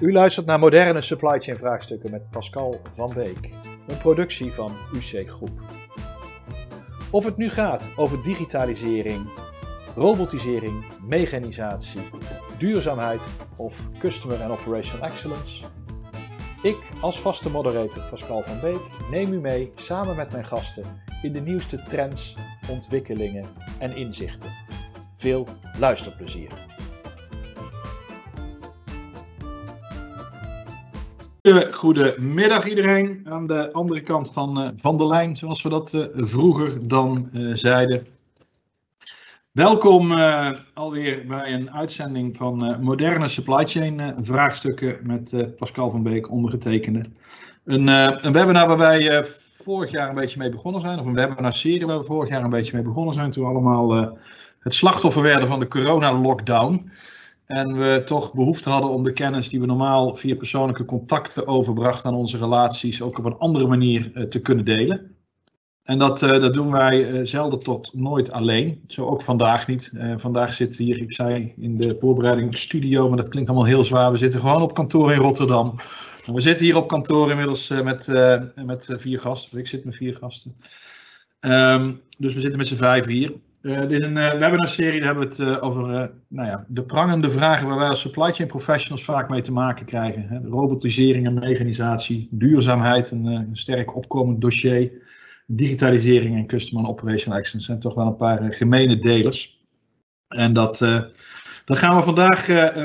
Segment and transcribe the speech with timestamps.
[0.00, 3.50] U luistert naar moderne supply chain vraagstukken met Pascal van Beek,
[3.86, 5.60] een productie van UC Groep.
[7.10, 9.28] Of het nu gaat over digitalisering,
[9.96, 12.00] robotisering, mechanisatie,
[12.58, 13.26] duurzaamheid
[13.56, 15.64] of customer and operational excellence.
[16.62, 18.80] Ik als vaste moderator Pascal van Beek
[19.10, 20.84] neem u mee samen met mijn gasten
[21.22, 22.36] in de nieuwste trends,
[22.70, 23.46] ontwikkelingen
[23.78, 24.50] en inzichten.
[25.14, 25.46] Veel
[25.78, 26.77] luisterplezier.
[31.70, 36.04] Goedemiddag iedereen aan de andere kant van, uh, van de lijn, zoals we dat uh,
[36.14, 38.06] vroeger dan uh, zeiden.
[39.50, 40.12] Welkom
[40.74, 47.04] alweer bij een uitzending van moderne supply chain vraagstukken met Pascal van Beek, ondergetekende.
[47.64, 49.24] Een, een webinar waar wij
[49.64, 52.50] vorig jaar een beetje mee begonnen zijn, of een webinar-serie waar we vorig jaar een
[52.50, 54.16] beetje mee begonnen zijn, toen we allemaal
[54.60, 56.90] het slachtoffer werden van de corona-lockdown.
[57.48, 62.10] En we toch behoefte hadden om de kennis die we normaal via persoonlijke contacten overbrachten
[62.10, 65.16] aan onze relaties ook op een andere manier uh, te kunnen delen.
[65.82, 68.84] En dat, uh, dat doen wij uh, zelden tot nooit alleen.
[68.86, 69.92] Zo ook vandaag niet.
[70.16, 74.12] vandaag zitten hier, ik zei in de voorbereiding studio, maar dat klinkt allemaal heel zwaar.
[74.12, 75.74] We zitten gewoon op kantoor in Rotterdam.
[76.26, 78.06] We zitten hier op kantoor inmiddels met,
[78.54, 79.58] met vier gasten.
[79.58, 80.56] Ik zit met vier gasten.
[81.40, 83.32] Um, dus we zitten met z'n vijf hier.
[83.62, 86.82] Uh, dit is een uh, webinar-serie, daar hebben we het uh, over nou ja, de
[86.82, 90.26] prangende vragen waar wij als supply chain professionals vaak mee te maken krijgen.
[90.28, 90.38] Hè.
[90.48, 94.92] Robotisering en mechanisatie, duurzaamheid, een, een, sterk opkomend dossier,
[95.46, 99.62] digitalisering en customer operational excellence zijn toch wel een paar gemene delers.
[100.28, 100.78] En dat,
[101.64, 102.44] dat gaan we vandaag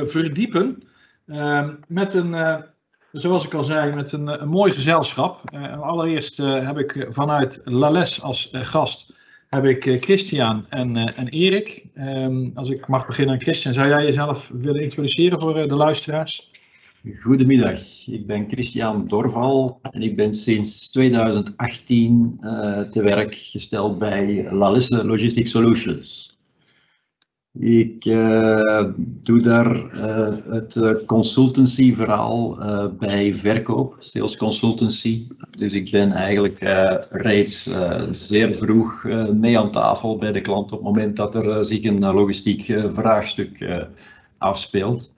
[0.10, 0.84] verdiepen
[1.28, 2.64] ehm, met een,
[3.12, 5.52] zoals ik al zei, met een, een mooi gezelschap.
[5.80, 9.14] allereerst heb ik vanuit Lales als gast
[9.54, 11.86] heb ik eh, Christian en, uh, en Erik.
[11.98, 16.52] Um, als ik mag beginnen, Christian, zou jij jezelf willen introduceren voor uh, de luisteraars?
[17.22, 24.48] Goedemiddag, ik ben Christian Dorval en ik ben sinds 2018 uh, te werk gesteld bij
[24.52, 26.33] Lalisse Logistic Solutions.
[27.60, 32.58] Ik uh, doe daar uh, het consultancy verhaal
[32.98, 35.28] bij verkoop, sales consultancy.
[35.58, 36.60] Dus ik ben eigenlijk
[37.10, 37.70] reeds
[38.12, 39.04] zeer vroeg
[39.34, 43.86] mee aan tafel bij de klant op het moment dat er zich een logistiek vraagstuk
[44.38, 45.14] afspeelt.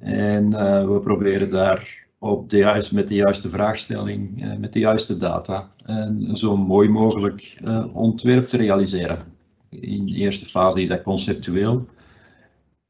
[0.00, 0.50] En
[0.92, 6.36] we proberen daar op de juiste, met de juiste vraagstelling, met de juiste data, een
[6.36, 7.56] zo mooi mogelijk
[7.92, 9.33] ontwerp te realiseren
[9.80, 11.86] in de eerste fase is dat conceptueel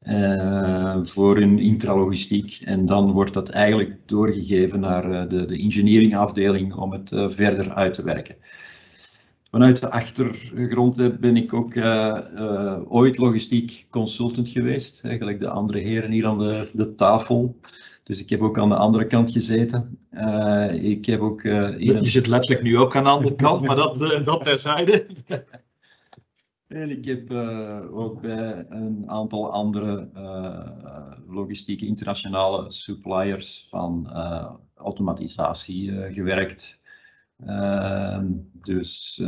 [0.07, 2.59] uh, voor een intralogistiek.
[2.63, 7.73] En dan wordt dat eigenlijk doorgegeven naar uh, de, de engineeringafdeling om het uh, verder
[7.73, 8.35] uit te werken.
[9.49, 11.77] Vanuit de achtergrond ben ik ook
[12.89, 17.59] ooit logistiek consultant geweest, eigenlijk de andere heren hier aan de, de tafel.
[18.03, 19.99] Dus ik heb ook aan de andere kant gezeten.
[20.81, 24.43] ik heb ook, Je zit letterlijk nu ook aan de andere kant, maar dat, dat
[24.43, 25.05] terzijde.
[26.67, 34.51] En ik heb uh, ook bij een aantal andere uh, logistieke internationale suppliers van uh,
[34.75, 36.81] automatisatie gewerkt.
[37.45, 39.21] Ehm, dus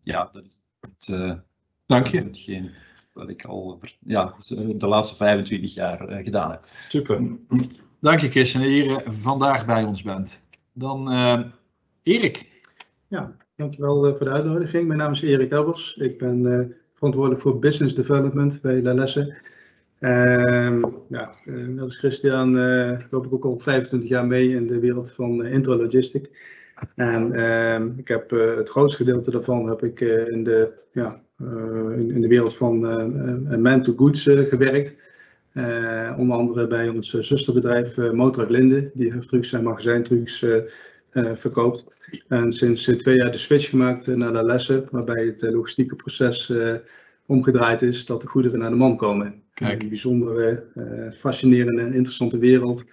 [0.00, 1.38] ja, dat is het,
[1.86, 2.22] Dank je.
[2.22, 2.70] hetgeen
[3.12, 4.34] wat ik al ja,
[4.76, 6.66] de laatste 25 jaar gedaan heb.
[6.88, 7.38] Super.
[8.00, 10.44] Dank je Christian dat je hier vandaag bij ons bent.
[10.72, 11.12] Dan
[12.02, 12.62] Erik.
[13.08, 14.86] Ja, dankjewel voor de uitnodiging.
[14.86, 15.96] Mijn naam is Erik Elbers.
[15.96, 19.34] Ik ben verantwoordelijk voor business development bij La Lesse.
[20.00, 24.80] Uh, ja, net als Christian uh, loop ik ook al 25 jaar mee in de
[24.80, 26.30] wereld van uh, intralogistic.
[26.94, 30.00] En uh, ik heb het grootste gedeelte daarvan heb ik
[30.30, 31.20] in, de, ja,
[31.96, 32.80] in, in, de wereld van
[33.62, 34.96] man to goods gewerkt.
[36.18, 40.44] onder andere bij ons zusterbedrijf Motorrad Linde, die trucks en magazijntrucs
[41.34, 41.84] verkoopt.
[42.28, 46.52] En sinds twee jaar de switch gemaakt naar La Lesse, waarbij het logistieke proces
[47.26, 49.42] omgedraaid is dat de goederen naar de man komen.
[49.54, 49.82] Kijk.
[49.82, 52.84] Een bijzondere, uh, fascinerende en interessante wereld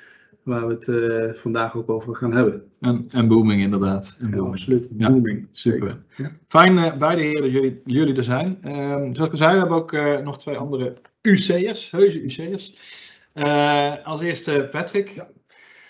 [0.44, 2.64] waar we het uh, vandaag ook over gaan hebben.
[2.80, 4.18] En, en booming inderdaad.
[4.20, 4.52] En booming.
[4.52, 5.40] absoluut, booming.
[5.40, 5.98] Ja, super.
[6.18, 6.32] Ja.
[6.48, 8.58] Fijn uh, beide heren dat jullie, jullie er zijn.
[8.62, 12.74] Ehm, zoals ik al zei, we hebben ook nog twee andere UC'ers, heuse UC'ers.
[14.04, 15.24] als eerste Patrick.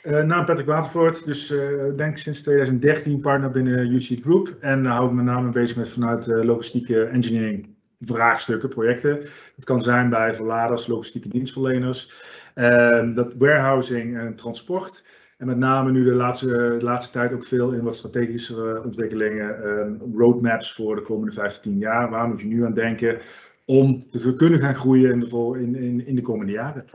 [0.04, 5.08] Uh, naam Patrick Watervoort, dus uh, denk sinds 2013 partner binnen UC Group en hou
[5.08, 9.20] ik met name bezig met vanuit uh, logistieke engineering vraagstukken, projecten.
[9.56, 12.12] Dat kan zijn bij verladers, logistieke dienstverleners,
[12.56, 15.04] uh, dat warehousing en transport.
[15.38, 20.18] En met name nu de laatste, laatste tijd ook veel in wat strategische ontwikkelingen, uh,
[20.18, 22.10] roadmaps voor de komende 15 jaar.
[22.10, 23.20] Waar moet je nu aan denken
[23.66, 26.86] om te kunnen gaan groeien in de, in, in, in de komende jaren?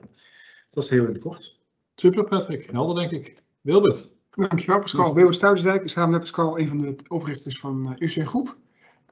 [0.71, 1.66] Dat is heel in het kort.
[1.99, 3.43] Super Patrick, helder denk ik.
[3.61, 4.15] Wilbert.
[4.31, 5.15] Dankjewel Pascal.
[5.15, 8.57] Wilbert Stouwensdijk, samen met Pascal een van de oprichters van uh, UC Groep.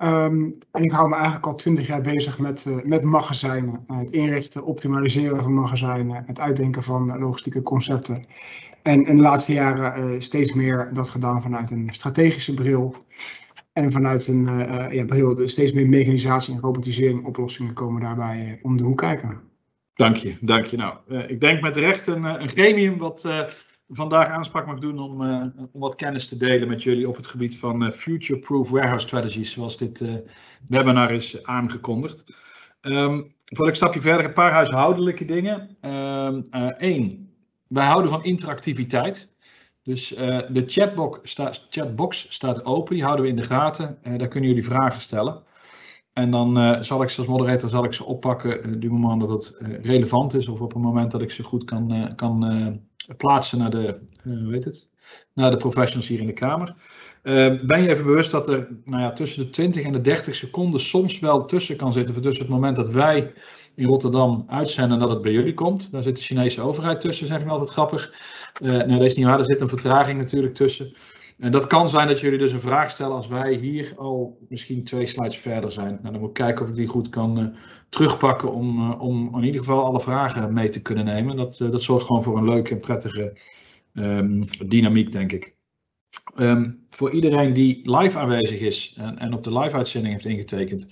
[0.03, 3.85] Um, en ik hou me eigenlijk al twintig jaar bezig met, uh, met magazijnen.
[3.91, 8.25] Uh, het inrichten, optimaliseren van magazijnen, het uitdenken van logistieke concepten.
[8.83, 12.95] En in de laatste jaren steeds meer dat gedaan vanuit een strategische bril.
[13.73, 14.45] En vanuit een
[14.91, 19.41] ja, bril, steeds meer mechanisatie en robotisering oplossingen komen daarbij om de hoek kijken.
[19.95, 20.77] Dank je, dank je.
[20.77, 23.29] Nou, ik denk met recht een, een gremium wat
[23.89, 25.21] vandaag aanspraak mag doen om,
[25.73, 29.77] om wat kennis te delen met jullie op het gebied van future-proof warehouse strategies, zoals
[29.77, 30.05] dit
[30.69, 32.25] webinar is aangekondigd.
[32.83, 35.77] Um, voordat ik stapje verder, een paar huishoudelijke dingen.
[35.81, 37.31] Eén, um,
[37.69, 39.33] wij houden van interactiviteit.
[39.83, 40.09] Dus
[40.49, 41.37] de chatbox,
[41.71, 43.99] chatbox staat open, die houden we in de gaten.
[44.17, 45.43] daar kunnen jullie vragen stellen.
[46.15, 49.31] En dan zal ik ze als moderator zal ik ze oppakken op het moment dat
[49.31, 52.81] het relevant is of op het moment dat ik ze goed kan, kan
[53.17, 54.89] plaatsen naar de, weet het,
[55.33, 56.75] naar de professionals hier in de Kamer.
[57.67, 60.81] Ben je even bewust dat er nou ja, tussen de 20 en de 30 seconden
[60.81, 62.23] soms wel tussen kan zitten.
[62.23, 63.33] Tussen het moment dat wij
[63.75, 65.93] in Rotterdam uitzenden en dat het bij jullie komt.
[65.93, 68.13] Daar zit de Chinese overheid tussen, zeg ik altijd grappig.
[68.63, 70.95] Uh, nou, dat is niet waar, er zit een vertraging natuurlijk tussen.
[71.39, 74.85] En dat kan zijn dat jullie dus een vraag stellen als wij hier al misschien
[74.85, 75.99] twee slides verder zijn.
[76.01, 77.47] Nou, dan moet ik kijken of ik die goed kan uh,
[77.89, 81.37] terugpakken om, uh, om in ieder geval alle vragen mee te kunnen nemen.
[81.37, 83.39] Dat, uh, dat zorgt gewoon voor een leuke en prettige
[83.95, 85.57] um, dynamiek, denk ik.
[86.39, 90.87] Um, voor iedereen die live aanwezig is en, en op de live uitzending heeft ingetekend.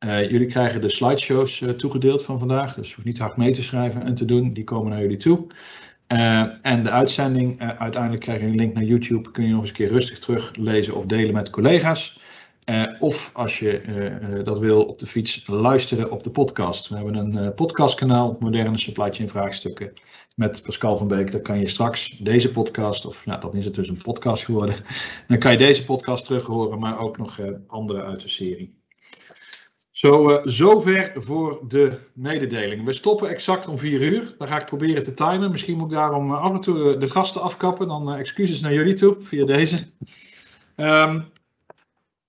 [0.00, 4.14] jullie krijgen de slideshows toegedeeld van vandaag, dus hoeft niet hard mee te schrijven en
[4.14, 4.52] te doen.
[4.52, 5.46] Die komen naar jullie toe.
[6.12, 9.60] Uh, en de uitzending, uh, uiteindelijk krijg je een link naar YouTube, kun je nog
[9.60, 12.20] eens een keer rustig teruglezen of delen met collega's.
[12.70, 16.88] Uh, of als je dat wil op de fiets, luisteren op de podcast.
[16.88, 19.92] We hebben een podcastkanaal, Moderne Supply Chain Vraagstukken,
[20.34, 21.32] met Pascal van Beek.
[21.32, 24.76] Dan kan je straks deze podcast, of nou, dan is het dus een podcast geworden,
[25.28, 28.77] dan kan je deze podcast terug horen, maar ook nog andere uit de serie.
[29.98, 32.84] Zo, uh, zover voor de mededeling.
[32.84, 34.34] We stoppen exact om 4 uur.
[34.38, 35.50] Dan ga ik proberen te timen.
[35.50, 37.88] Misschien moet ik daarom af en toe de gasten afkappen.
[37.88, 39.76] Dan excuses naar jullie toe via deze.
[40.76, 41.24] Um,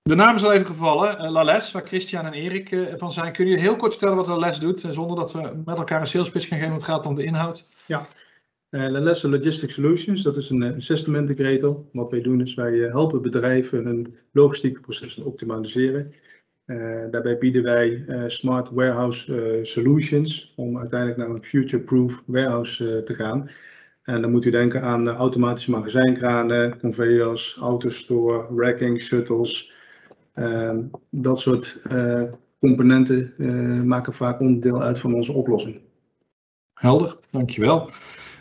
[0.01, 1.31] de naam is al even gevallen.
[1.31, 3.33] Lales, waar Christian en Erik van zijn.
[3.33, 4.85] Kun je heel kort vertellen wat Lales doet?
[4.89, 6.71] zonder dat we met elkaar een sales pitch gaan geven.
[6.71, 7.67] Want het gaat om de inhoud.
[7.85, 8.07] Ja.
[8.69, 11.83] Lales Logistic Solutions, dat is een, een system integrator.
[11.91, 16.13] Wat wij doen is wij helpen bedrijven hun logistieke processen optimaliseren.
[16.69, 23.03] Uh, daarbij bieden wij uh, smart warehouse uh, solutions om uiteindelijk naar een future-proof warehouse
[23.03, 23.49] te gaan.
[24.03, 29.73] En dan moet u denken aan automatische magazijnkranen, conveyors, autostore, racking, shuttles.
[30.33, 31.81] Ehm, dat soort
[32.59, 33.33] componenten
[33.87, 35.81] maken vaak onderdeel uit van onze oplossing.
[36.73, 37.89] Helder, dankjewel.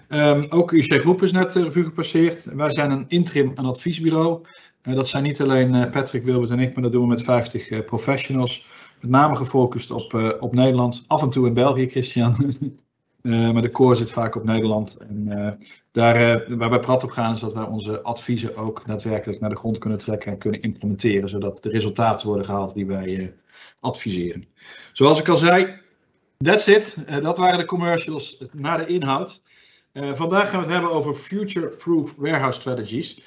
[0.09, 2.45] Um, ook UC Groep is net revue gepasseerd.
[2.45, 4.47] Wij zijn een interim en adviesbureau.
[4.83, 7.23] Uh, dat zijn niet alleen uh, Patrick, Wilbert en ik, maar dat doen we met
[7.23, 8.67] 50 uh, professionals.
[9.01, 12.57] Met name gefocust op, op Nederland, af en toe in België, Christian.
[13.53, 14.97] maar de core zit vaak op Nederland.
[14.97, 15.59] En
[15.93, 19.57] daar, waar wij prat op gaan is dat wij onze adviezen ook daadwerkelijk naar de
[19.57, 21.29] grond kunnen trekken en kunnen implementeren.
[21.29, 23.35] Zodat de resultaten worden gehaald die wij
[23.81, 24.45] adviseren.
[24.93, 25.81] Zoals ik al zei,
[26.37, 26.97] that's it.
[27.23, 29.43] dat waren de commercials naar de inhoud.
[29.93, 33.21] vandaag gaan we het hebben over future-proof warehouse strategies.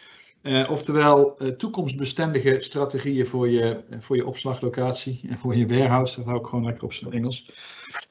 [0.43, 6.15] Uh, oftewel uh, toekomstbestendige strategieën voor je, voor je opslaglocatie en voor je warehouse.
[6.15, 7.51] Dat hou ik gewoon lekker op zijn Engels.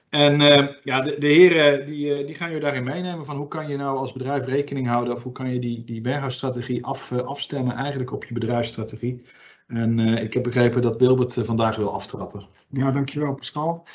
[0.09, 0.41] En
[0.85, 3.99] ja, de, de heren die, die gaan je daarin meenemen van hoe kan je nou
[3.99, 8.13] als bedrijf rekening houden of hoe kan je die, die warehouse strategie af, afstemmen eigenlijk
[8.13, 9.23] op je bedrijfsstrategie.
[9.67, 12.47] En ik heb begrepen dat Wilbert vandaag wil aftrappen.
[12.69, 13.87] Ja, dankjewel Pascal.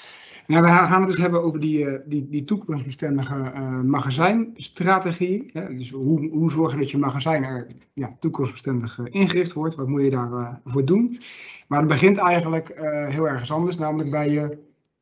[0.48, 5.52] Nou, we gaan het dus hebben over die, uh, die, die toekomstbestendige uh, magazijnstrategie.
[5.76, 9.76] Dus hoe, hoe zorgen dat je magazijn er ja, toekomstbestendig uh, ingericht wordt?
[9.76, 11.20] Wat moet je daarvoor voor doen?
[11.68, 12.72] Maar het begint eigenlijk
[13.10, 14.58] heel ergens anders, namelijk bij je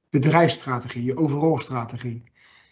[0.09, 2.23] bedrijfsstrategie, je overall strategie.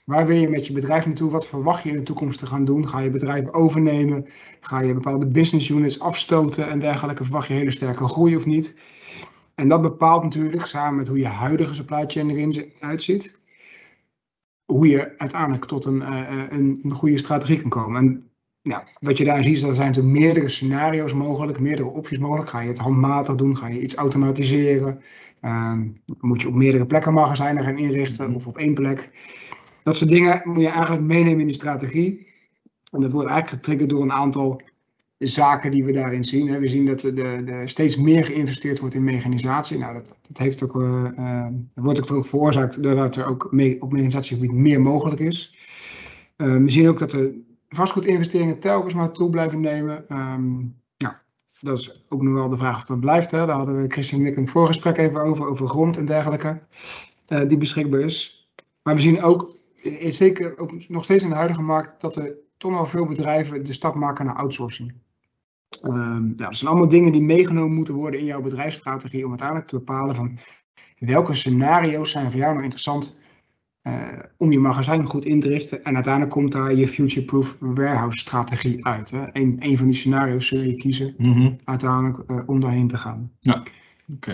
[0.06, 1.32] Waar wil je met je bedrijf naartoe?
[1.32, 2.88] Wat verwacht je in de toekomst te gaan doen?
[2.88, 4.26] Ga je bedrijf overnemen?
[4.60, 7.24] Ga je bepaalde business units afstoten en dergelijke?
[7.24, 8.76] Verwacht je hele sterke groei of niet?
[9.62, 13.40] En dat bepaalt natuurlijk, samen met hoe je huidige supply chain erin uitziet,
[14.66, 18.02] hoe je uiteindelijk tot een, uh, een, een, goede strategie kan komen.
[18.02, 18.32] En
[19.00, 22.50] wat je daar ziet, is dat zijn natuurlijk meerdere scenario's mogelijk, meerdere opties mogelijk.
[22.50, 23.58] Ga je het handmatig doen?
[23.58, 25.02] Ga je iets automatiseren?
[25.42, 25.74] Uh,
[26.20, 28.36] moet je op meerdere plekken magazijnen gaan inrichten mhm.
[28.36, 29.10] of op één plek?
[29.84, 32.28] Dat soort dingen moet je eigenlijk meenemen in die strategie.
[32.92, 34.62] En dat wordt eigenlijk getriggerd door een aantal
[35.28, 36.60] zaken die we daarin zien.
[36.60, 39.78] We zien dat er de, de, steeds meer geïnvesteerd wordt in mechanisatie.
[39.78, 44.52] Nou, dat, dat heeft ook, uh, wordt ook veroorzaakt doordat er ook mee, op mechanisatiegebied
[44.52, 45.56] meer mogelijk is.
[46.38, 47.32] Uh, we zien ook dat er
[47.70, 50.06] vastgoedinvesteringen telkens maar toe blijven nemen.
[50.98, 51.22] Ja,
[51.60, 53.32] dat is ook nog wel de vraag of dat blijft.
[53.32, 53.46] Hè.
[53.46, 56.62] Daar hadden we Christian en ik een voorgesprek even over, over grond en dergelijke,
[57.28, 58.50] eh, die beschikbaar is.
[58.84, 62.36] Maar we zien ook, eh, zeker ook nog steeds in de huidige markt, dat er
[62.58, 64.94] toch nog veel bedrijven de stap maken naar outsourcing.
[65.82, 69.68] Ehm, nou, dat zijn allemaal dingen die meegenomen moeten worden in jouw bedrijfsstrategie om uiteindelijk
[69.68, 70.38] te bepalen van
[70.98, 73.20] welke scenario's zijn voor jou nou interessant
[73.84, 75.84] uh, om je magazijn goed in te richten.
[75.84, 79.10] En uiteindelijk komt daar je future-proof warehouse strategie uit.
[79.10, 79.26] Hè.
[79.32, 81.54] Een, een van die scenario's zul je kiezen Mhm.
[81.64, 83.32] uiteindelijk uh, om daarheen te gaan.
[84.16, 84.34] Oké.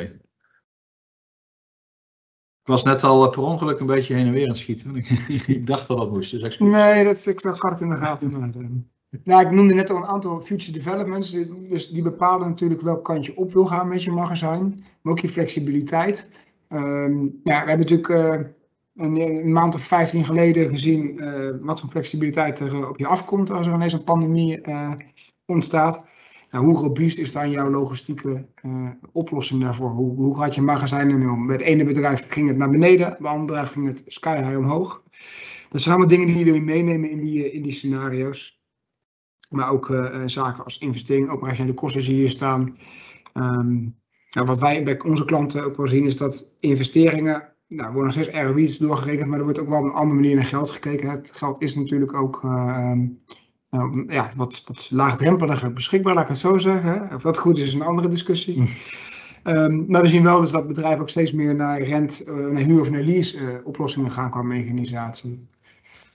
[2.61, 4.95] Ik was net al eh, per ongeluk een beetje heen en weer aan het schieten.
[5.55, 6.57] ik dacht dat dat moest, dus.
[6.57, 8.91] Nee, dat is, ik zag het in de gaten.
[9.09, 11.31] Eh, nou, ik noemde net al een aantal future developments.
[11.69, 14.75] Dus die bepalen natuurlijk welk kant je op wil gaan met je magazijn.
[15.01, 16.29] Maar ook je flexibiliteit.
[16.69, 18.39] Um, ja, we hebben natuurlijk uh,
[18.95, 23.67] een, maand of 15 geleden gezien uh, wat voor flexibiliteit er op je afkomt als
[23.67, 24.61] er ineens een pandemie
[25.45, 26.05] ontstaat.
[26.51, 28.45] Nou, hoe robuust is dan jouw logistieke
[29.11, 29.89] oplossing daarvoor?
[29.89, 31.47] Hoe, hoe gaat je magazijn ermee om?
[31.47, 34.43] Bij het ene bedrijf ging het naar beneden, bij het andere bedrijf ging het sky
[34.43, 35.03] high omhoog.
[35.69, 38.56] Dat zijn allemaal dingen die je meenemen in die, in die scenario's.
[39.49, 42.77] Maar ook uh, zaken als investering, operationele kosten zie je hier staan.
[43.33, 43.95] Um,
[44.29, 48.23] nou, wat wij bij onze klanten ook wel zien is dat investeringen, nou, worden nog
[48.23, 51.09] steeds ROI's doorgerekend, maar er wordt ook wel op een andere manier naar geld gekeken.
[51.09, 52.91] Het geld is natuurlijk ook uh,
[53.71, 57.09] uh, ja, wat, wat laagdrempeliger beschikbaar, laat ik het zo zeggen.
[57.15, 58.59] Of dat goed is, is een andere discussie.
[58.59, 58.67] Mm.
[59.43, 62.81] Um, maar we zien wel dus dat bedrijven ook steeds meer naar rent, naar huur
[62.81, 65.47] of naar lease oplossingen gaan qua mechanisatie.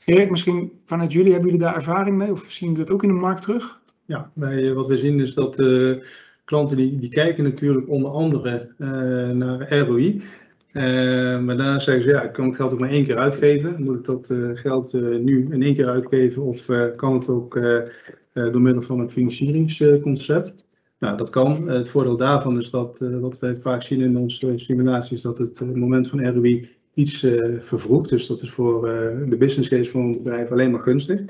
[0.05, 3.09] Erik, misschien vanuit jullie, hebben jullie daar ervaring mee of zien jullie dat ook in
[3.09, 3.81] de markt terug?
[4.05, 5.97] Ja, wij, wat we zien is dat uh,
[6.45, 8.89] klanten die, die kijken natuurlijk onder andere uh,
[9.31, 10.23] naar ROI.
[10.73, 13.83] Maar daarna zeggen ze, ja, ik kan het geld ook maar één keer uitgeven.
[13.83, 16.67] Moet ik dat geld nu in één keer uitgeven of
[16.97, 17.61] kan het ook
[18.33, 20.67] door middel van een financieringsconcept?
[20.99, 21.69] Nou, dat kan.
[21.69, 26.09] het voordeel daarvan is dat, wat wij vaak zien in onze simulaties, dat het moment
[26.09, 28.09] van ROI iets uh, vervroegd.
[28.09, 31.21] Dus dat is voor uh, de business case van een bedrijf alleen maar gunstig.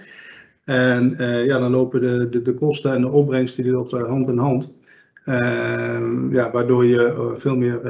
[0.65, 4.29] En uh, ja, dan lopen de, de, de, kosten en de opbrengsten die lopen hand
[4.29, 4.81] in hand.
[6.31, 7.81] ja, waardoor je veel meer,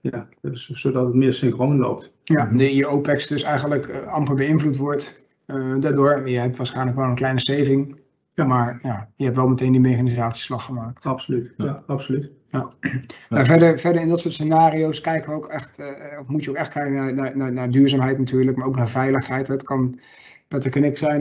[0.00, 2.12] ja, dus, zodat het meer synchroon loopt.
[2.24, 5.24] Ja, nee, je OPEX dus eigenlijk amper beïnvloed wordt
[5.80, 6.28] daardoor.
[6.28, 7.96] Je hebt waarschijnlijk wel een kleine saving.
[8.36, 8.44] Ja.
[8.44, 11.06] Maar ja, je hebt wel meteen die mechanisatieslag gemaakt.
[11.06, 12.30] Absoluut, ja, ja absoluut.
[12.48, 12.72] Ja.
[13.28, 15.86] Verder, verder in dat soort scenario's kijken we ook echt, uh,
[16.26, 19.48] moet je ook echt kijken naar, naar, naar, naar, duurzaamheid natuurlijk, maar ook naar veiligheid.
[19.48, 19.98] Het kan,
[20.48, 21.20] Patrick en ik zijn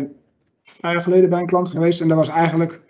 [0.82, 2.82] een jaar geleden bij een klant geweest en dat was eigenlijk,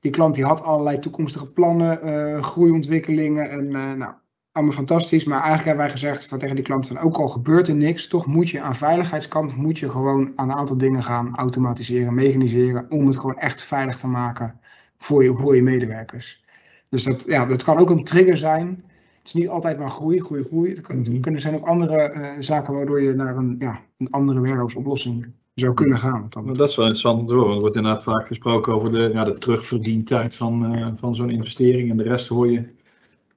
[0.00, 4.12] die klant die had allerlei toekomstige plannen, uh, groeiontwikkelingen en uh, nou,
[4.56, 5.24] allemaal fantastisch.
[5.24, 8.08] Maar eigenlijk hebben wij gezegd van, tegen die klant van, ook al gebeurt er niks,
[8.08, 12.86] toch moet je aan veiligheidskant, moet je gewoon aan een aantal dingen gaan automatiseren, mechaniseren,
[12.88, 14.60] om het gewoon echt veilig te maken
[14.96, 16.44] voor je, voor je medewerkers.
[16.88, 18.84] Dus dat, ja, dat kan ook een trigger zijn.
[19.18, 20.80] Het is niet altijd maar groei, groei, groei.
[20.80, 21.20] Kan, mm-hmm.
[21.20, 25.26] kunnen zijn ook andere uh, zaken waardoor je naar een, ja, een andere warehouse oplossing
[25.54, 26.26] zou kunnen gaan.
[26.30, 27.42] Nou, dat is wel interessant door.
[27.42, 31.30] Want er wordt inderdaad vaak gesproken over de, ja, de terugverdientijd van, uh, van zo'n
[31.30, 31.90] investering.
[31.90, 32.75] En de rest hoor je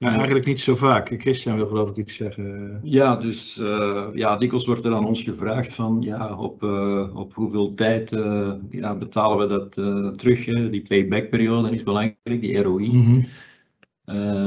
[0.00, 1.14] ja, eigenlijk niet zo vaak.
[1.18, 2.80] Christian wil geloof ik iets zeggen.
[2.82, 7.34] Ja, dus uh, ja, dikwijls wordt er aan ons gevraagd van ja, op, uh, op
[7.34, 9.72] hoeveel tijd uh, ja, betalen we dat
[10.18, 10.44] terug.
[10.44, 12.90] Die payback-periode is belangrijk, die ROI.
[12.90, 13.26] Mm -hmm.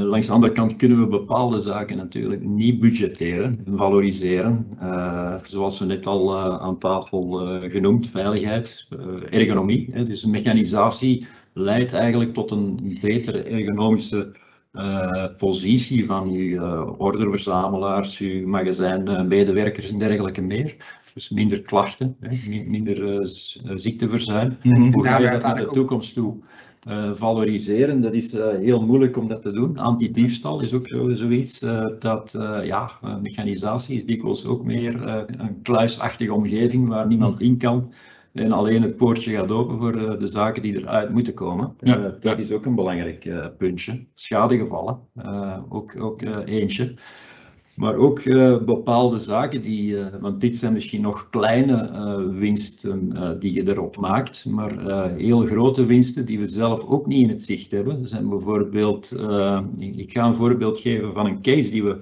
[0.04, 4.66] langs de andere kant kunnen we bepaalde zaken natuurlijk niet budgetteren en valoriseren.
[5.44, 7.30] zoals we net al aan tafel
[7.70, 8.88] genoemd, veiligheid,
[9.30, 9.88] ergonomie.
[9.92, 14.32] Hè, dus mechanisatie leidt eigenlijk tot een betere ergonomische
[14.74, 20.76] uh, positie van uw uh, orderverzamelaars, uw magazijnmedewerkers en dergelijke meer.
[21.14, 23.26] Dus minder klachten, hè, minder
[23.74, 24.56] ziekteverzuim.
[24.62, 24.92] Mm -hmm.
[24.92, 26.34] Hoe ga je dat naar de toekomst toe
[27.12, 28.00] valoriseren?
[28.00, 29.78] Dat is heel moeilijk om dat te doen.
[29.78, 31.58] Antidiefstal is ook zo, zoiets.
[31.98, 32.90] dat ja,
[33.22, 37.92] mechanisatie is dikwijls ook meer een kluisachtige omgeving waar niemand in kan
[38.34, 41.74] en alleen het poortje gaat open voor uh, de zaken die eruit moeten komen.
[41.78, 42.36] Ja, uh, dat ja.
[42.36, 44.04] is ook een belangrijk uh, puntje.
[44.14, 44.98] Schadegevallen,
[45.68, 46.94] ook, ook eentje.
[47.76, 48.22] Maar ook
[48.64, 55.10] bepaalde zaken die, want dit zijn misschien nog kleine winsten die je erop maakt, maar
[55.16, 58.00] heel grote winsten die we zelf ook niet in het zicht hebben.
[58.00, 59.16] Dat zijn bijvoorbeeld,
[59.78, 61.96] ik ga een voorbeeld geven van een case die we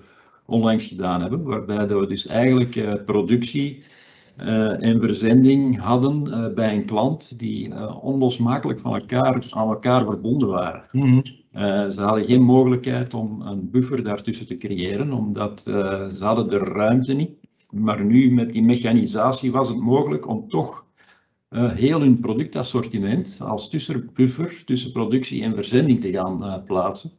[0.47, 3.83] onlangs gedaan hebben, waarbij dat we dus eigenlijk productie
[4.37, 10.49] en verzending hadden uh, bij een klant die uh, onlosmakelijk van elkaar, aan elkaar verbonden
[10.49, 10.85] waren.
[10.93, 11.91] Mm -hmm.
[11.91, 15.61] ze hadden geen mogelijkheid om een buffer daartussen te creëren, omdat
[16.15, 17.31] ze hadden de ruimte niet.
[17.71, 20.83] Maar nu met die mechanisatie was het mogelijk om toch
[21.53, 27.11] eh, heel hun productassortiment als tussenbuffer tussen productie en verzending te gaan eh, plaatsen.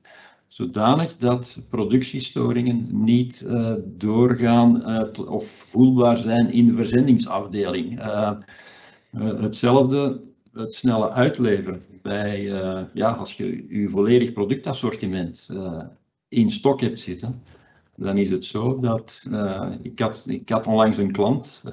[0.53, 8.00] Zodanig dat productiestoringen niet eh, doorgaan eh, of voelbaar zijn in de verzendingsafdeling.
[8.00, 8.31] Eh,
[9.17, 11.81] hetzelfde, het snelle uitleveren.
[12.01, 12.41] Bij,
[12.93, 15.50] ja, als je je volledig productassortiment
[16.27, 17.41] in stok hebt zitten,
[17.95, 19.27] dan is het zo dat
[19.81, 21.63] ik, had, ik had onlangs een klant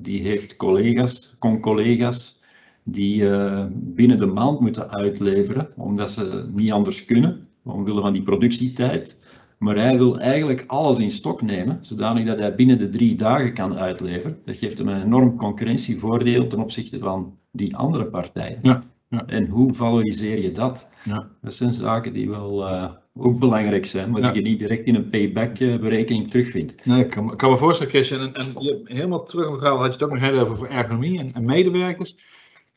[0.00, 2.42] die heeft collega's, con-collega's,
[2.84, 8.22] die eh, binnen de maand moeten uitleveren, omdat ze niet anders kunnen, omwille van die
[8.22, 9.18] productietijd.
[9.58, 13.54] Maar hij wil eigenlijk alles in stok nemen, zodanig dat hij binnen de drie dagen
[13.54, 14.38] kan uitleveren.
[14.44, 18.58] Dat geeft hem een enorm concurrentievoordeel ten opzichte van die andere partijen.
[18.62, 19.26] Ja, ja.
[19.26, 20.90] En hoe valoriseer je dat?
[21.04, 21.28] Ja.
[21.42, 24.94] Dat zijn zaken die wel eh, ook belangrijk zijn, maar die je niet direct in
[24.94, 26.84] een payback-berekening terugvindt.
[26.84, 28.20] Nee, ik kan, ik kan me voorstellen, Christian.
[28.20, 31.34] En, en je, helemaal terug had je het ook nog heel even voor ergonomie en,
[31.34, 32.16] en medewerkers.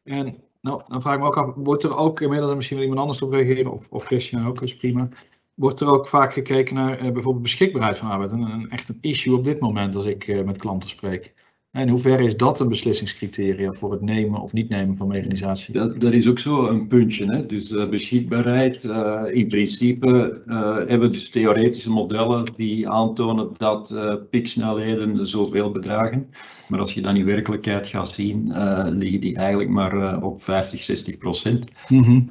[0.04, 3.02] En nou, dan vraag ik me ook af, wordt er ook, inmiddels misschien wel iemand
[3.02, 5.10] anders op reageren, of, of Christian ook, is prima.
[5.54, 8.32] Wordt er ook vaak gekeken naar eh, bijvoorbeeld beschikbaarheid van arbeid?
[8.32, 11.34] Een, een, echt een issue op dit moment als ik eh, met klanten spreek.
[11.72, 15.74] En in hoeverre is dat een beslissingscriteria voor het nemen of niet nemen van mechanisatie?
[15.74, 17.26] Dat, dat is ook zo een puntje.
[17.26, 17.46] Hè?
[17.46, 18.84] Dus eh, beschikbaarheid,
[19.32, 20.42] in principe
[20.88, 23.96] hebben we dus theoretische modellen die aantonen dat
[24.30, 26.30] pieksnelheden zoveel bedragen.
[26.68, 30.42] Maar als je dan in werkelijkheid gaat zien, eh, liggen die eigenlijk maar eh, op
[30.42, 31.66] 50, 60 procent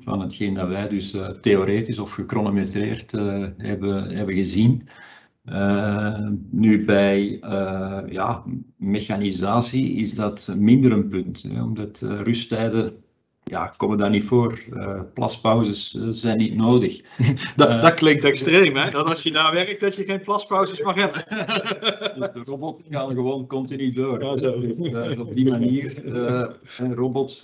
[0.05, 3.13] van hetgeen dat wij dus eh, theoretisch of gechronometreerd
[3.57, 4.89] hebben, hebben gezien.
[6.51, 7.39] Nu bij
[8.11, 8.45] ja,
[8.77, 12.93] mechanisatie is dat minder een punt, hè, omdat rusttijden
[13.51, 14.61] ja, komen daar niet voor.
[14.73, 17.01] Eh, plaspauzes eh, zijn niet nodig.
[17.57, 18.91] Dat, dat klinkt extreem, hè?
[18.91, 21.25] Dat als je daar werkt, dat je geen plaspauzes mag hebben.
[22.19, 24.25] Dus de robots gaan gewoon continu door.
[24.25, 24.61] Ja, zo.
[24.61, 26.03] Eh, op die manier,
[26.95, 27.43] robots,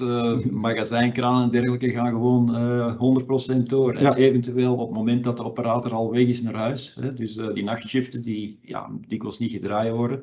[0.51, 3.95] magazijnkranen en dergelijke gaan gewoon eh 100% door.
[3.95, 4.15] En Ja.
[4.15, 7.65] eventueel op het moment dat de operator al weg is naar huis, hè, dus die
[7.65, 10.23] nachtshiften die ja, dikwijls niet gedraaid worden,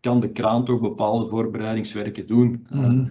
[0.00, 2.66] kan de kraan toch bepaalde voorbereidingswerken doen.
[2.72, 3.06] Mhm.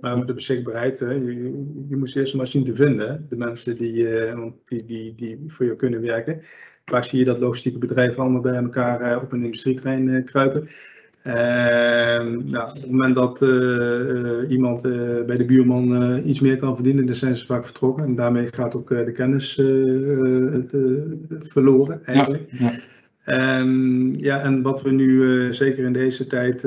[0.00, 1.10] Maar ook de beschikbaarheid, hè.
[1.10, 3.16] Je, je, je moest eerst een machine te vinden, hè.
[3.28, 6.42] de mensen die, eh, die, die, die voor je kunnen werken.
[6.84, 10.68] Vaak zie je dat logistieke bedrijven allemaal bij elkaar eh, op een industrietrein eh, kruipen.
[11.22, 13.40] Ehm, nou, op het moment dat
[14.50, 14.82] iemand
[15.26, 18.04] bij de buurman iets meer kan verdienen, dan zijn ze vaak vertrokken.
[18.04, 19.54] En daarmee gaat ook de kennis
[21.40, 22.44] verloren eigenlijk.
[22.50, 22.72] ja.
[23.24, 26.60] Ehm, ja, en wat we nu zeker in deze tijd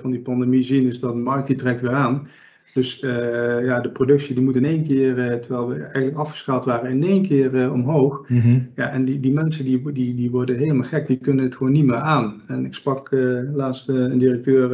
[0.00, 2.28] van die pandemie zien, is dat de markt die trekt weer aan.
[2.72, 6.64] Dus eh, ja, de productie die moet in één keer, eh, terwijl we eigenlijk afgeschaald
[6.64, 8.28] waren, in één keer eh, omhoog.
[8.74, 11.72] Ja, en die, die mensen die, die, die worden helemaal gek, die kunnen het gewoon
[11.72, 12.42] niet meer aan.
[12.46, 13.10] En ik sprak
[13.54, 14.68] laatst een directeur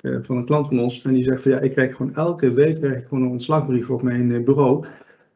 [0.00, 2.80] van een klant van ons en die zegt van ja, ik krijg gewoon elke week
[2.80, 4.86] krijg ik gewoon een ontslagbrief op mijn bureau,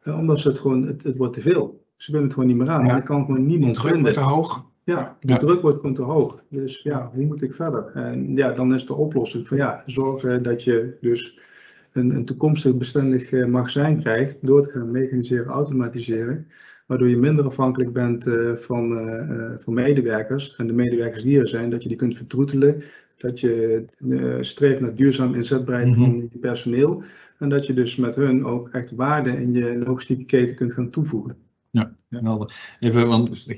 [0.05, 1.83] omdat ze het gewoon, het, het wordt te veel.
[1.95, 2.85] Ze kunnen het gewoon niet meer aan.
[2.85, 2.97] Ja.
[2.97, 4.13] Ik kan gewoon niemand wordt vinden.
[4.13, 4.70] te hoog.
[4.83, 5.37] Ja, de Ja.
[5.37, 6.43] druk wordt gewoon te hoog.
[6.49, 7.91] Dus ja, hoe moet ik verder?
[7.93, 11.39] En ja, dan is de oplossing van ja, zorgen dat je dus
[11.91, 16.47] een, een toekomstig bestendig eh, magazijn krijgt door te gaan mechaniseren, automatiseren.
[16.87, 20.55] Waardoor je minder afhankelijk bent eh, van, eh, van medewerkers.
[20.55, 22.83] En de medewerkers die er zijn, dat je die kunt vertroetelen.
[23.17, 23.85] Dat je
[24.41, 25.99] streeft naar duurzaam inzetbaarheid Mhm.
[25.99, 27.03] van je personeel.
[27.37, 30.89] En dat je dus met hun ook echt waarde in je logistieke keten kunt gaan
[30.89, 31.35] toevoegen.
[32.09, 32.75] Helder.
[32.79, 33.57] Even, want maar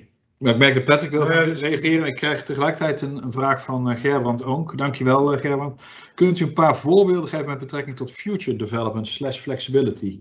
[0.51, 2.07] ik merk dat Patrick wil dus- reageren.
[2.07, 4.77] Ik krijg tegelijkertijd een, een vraag van eh, Gerbrand Oonk.
[4.77, 5.81] Dankjewel, eh Gerbrand.
[6.15, 10.19] Kunt u een paar voorbeelden geven met betrekking tot future development slash flexibility?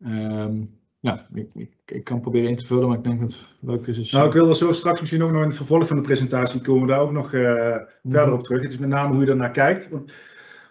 [0.00, 0.62] Ehm,
[1.00, 3.86] ja, ik, ik, ik kan proberen in te vullen, maar ik denk dat het leuk
[3.86, 4.10] is.
[4.10, 6.60] Nou, ik wil er zo straks misschien ook nog in het vervolg van de presentatie
[6.60, 8.62] komen, daar ook nog eh, verder op terug.
[8.62, 9.88] Het is met name hoe je ernaar kijkt.
[9.88, 10.12] Want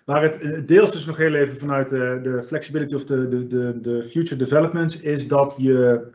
[0.06, 3.78] Waar het deels dus nog heel even vanuit de, de flexibility of de, de, de,
[3.82, 6.08] de future development is dat je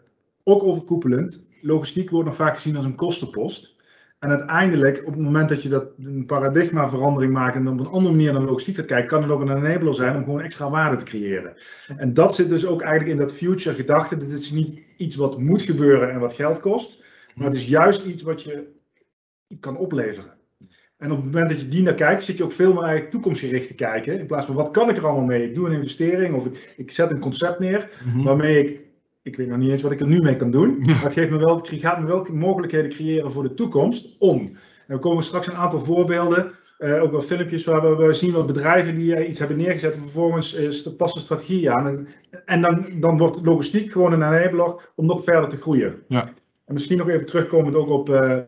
[0.45, 3.79] ook overkoepelend, logistiek wordt nog vaak gezien als een kostenpost.
[4.19, 8.15] En uiteindelijk, op het moment dat je dat een paradigmaverandering maakt en op een andere
[8.15, 10.97] manier naar logistiek gaat kijken, kan het ook een enabler zijn om gewoon extra waarde
[10.97, 11.57] te creëren.
[11.97, 14.17] En dat zit dus ook eigenlijk in dat future gedachte.
[14.17, 18.05] Dit is niet iets wat moet gebeuren en wat geld kost, maar het is juist
[18.05, 18.67] iets wat je
[19.61, 20.39] kan opleveren.
[20.99, 23.11] En op het moment dat je die naar kijkt, zit je ook veel meer eigenlijk
[23.11, 24.19] toekomstgericht te kijken.
[24.19, 25.49] In plaats van wat kan ik er allemaal mee?
[25.49, 28.23] Ik doe een investering of ik, ik zet een concept neer Mhm.
[28.23, 28.81] waarmee ik,
[29.23, 30.79] ik weet nog niet eens wat ik er nu mee kan doen.
[30.87, 34.39] Maar het geeft me wel, gaat me wel mogelijkheden creëren voor de toekomst om.
[34.87, 38.47] En we komen straks een aantal voorbeelden, eh, ook wel filmpjes waar we, zien wat
[38.47, 41.87] bedrijven die eh, iets hebben neergezet en vervolgens is de passen strategie aan.
[41.87, 42.09] En,
[42.45, 46.03] en dan, dan wordt logistiek gewoon een enabler om nog verder te groeien.
[46.09, 46.25] Ja.
[46.65, 48.39] En misschien nog even terugkomend ook op, eh,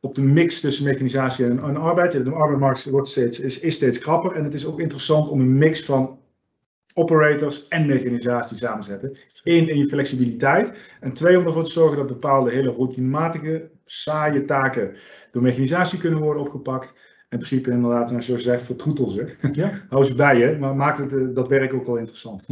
[0.00, 2.12] op de mix tussen mechanisatie en, en arbeid.
[2.12, 5.58] De arbeidsmarkt wordt steeds, is, is steeds krapper en het is ook interessant om een
[5.58, 6.18] mix van
[6.94, 9.12] operators en mechanisatie samen te zetten.
[9.42, 10.72] Eén, in je flexibiliteit.
[11.00, 14.96] En twee, om ervoor te zorgen dat bepaalde hele routinematige, saaie taken
[15.30, 16.88] door mechanisatie kunnen worden opgepakt.
[17.28, 19.34] In principe inderdaad, zoals je zegt, vertroetel ze.
[19.52, 19.80] Ja.
[19.90, 22.44] Hou ze bij je, maar maakt het, eh, dat werk ook wel interessant.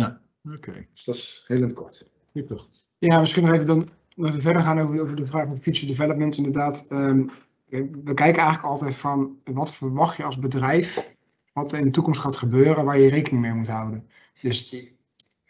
[0.54, 2.10] Oké, Dus dat is heel in het kort.
[2.98, 5.86] Ja, misschien nog even dan nog even verder gaan over, over de vraag van future
[5.86, 6.36] development.
[6.36, 7.24] Inderdaad, Ehm,
[8.04, 11.14] we kijken eigenlijk altijd van wat verwacht je als bedrijf,
[11.52, 14.08] wat er in de toekomst gaat gebeuren, waar je rekening mee moet houden.
[14.42, 14.74] Dus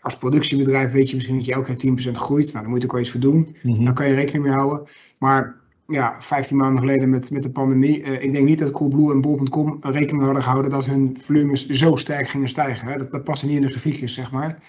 [0.00, 2.46] als productiebedrijf weet je misschien dat je elke keer 10% groeit.
[2.52, 3.57] Nou, daar moet je ook wel iets voor doen.
[3.62, 3.85] Mhm.
[3.85, 4.87] Daar kan je rekening mee houden.
[5.18, 9.12] Maar ja, 15 maanden geleden met, met de pandemie, eh, ik denk niet dat Coolblue
[9.12, 12.88] en Bol.com rekening hadden gehouden dat hun volumes zo sterk gingen stijgen.
[12.88, 12.98] Hè.
[12.98, 14.62] Dat, dat past niet in de grafiekjes, zeg maar.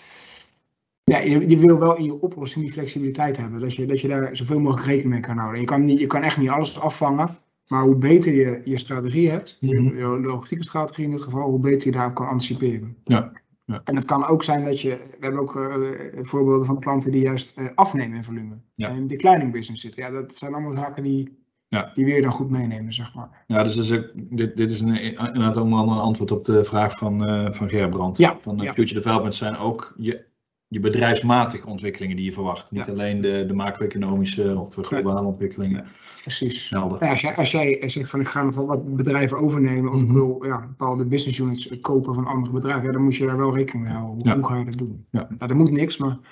[1.04, 4.08] Ja, je, je wil wel in je oplossing die flexibiliteit hebben, dat je, dat je
[4.08, 5.60] daar zoveel mogelijk rekening mee kan houden.
[5.60, 9.30] Je kan, niet, je kan echt niet alles afvangen, maar hoe beter je je strategie
[9.30, 9.98] hebt, Mhm.
[9.98, 12.96] je logistieke strategie in dit geval, hoe beter je daarop kan anticiperen.
[13.04, 13.32] Ja,
[13.66, 13.82] ja.
[13.84, 17.22] En het kan ook zijn dat je, we hebben ook eh, voorbeelden van klanten die
[17.22, 18.56] juist eh, afnemen in volume.
[18.74, 18.88] Ja.
[18.90, 20.04] En in declining business zitten.
[20.04, 21.92] Ja, dat zijn allemaal zaken die, Ja.
[21.94, 23.44] die je dan goed meenemen, zeg maar.
[23.48, 26.98] Ja, dus, is ook- dit, dit is een, inderdaad wel een antwoord op de vraag
[26.98, 28.18] van, eh van Gerbrand.
[28.18, 30.26] Ja, Van future development zijn ook je,
[30.74, 32.72] je bedrijfsmatige ontwikkelingen die je verwacht.
[32.72, 32.92] Niet Ja.
[32.92, 35.86] alleen de, de macro-economische of globale ontwikkelingen.
[36.22, 36.70] Precies.
[36.70, 37.04] Helder.
[37.04, 40.00] Ja, als, jij, als jij zegt van ik ga nog wel wat bedrijven overnemen of
[40.02, 40.14] ik Mhm.
[40.14, 43.56] wil ja, bepaalde business units kopen van andere bedrijven, ja, dan moet je daar wel
[43.56, 44.16] rekening mee houden.
[44.16, 44.36] Hoe, Ja.
[44.36, 45.06] hoe ga je dat doen?
[45.12, 45.20] Ja.
[45.30, 46.18] Nou, dat moet niks, maar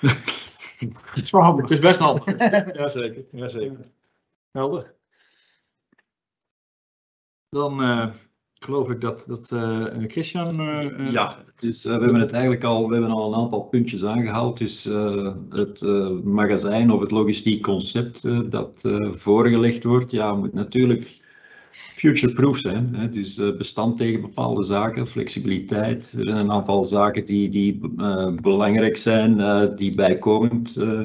[1.14, 1.62] het is wel handig.
[1.62, 2.24] Het is best handig.
[2.76, 3.90] Jazeker, jazeker.
[4.50, 4.94] Helder.
[7.48, 8.08] Dan eh,
[8.64, 10.60] geloof ik dat, dat eh, Christian...
[10.60, 13.62] eh, eh, Ja, dus eh, we hebben het eigenlijk al, we hebben al een aantal
[13.62, 14.58] puntjes aangehaald.
[14.58, 20.34] Dus eh, het eh, magazijn of het logistiek concept eh, dat eh, voorgelegd wordt, ja,
[20.34, 21.20] moet natuurlijk
[21.72, 22.94] future-proof zijn.
[22.94, 23.08] Hè?
[23.10, 26.12] Dus eh, bestand tegen bepaalde zaken, flexibiliteit.
[26.18, 31.04] Er zijn een aantal zaken die, die eh, belangrijk zijn, eh, die bijkomend eh,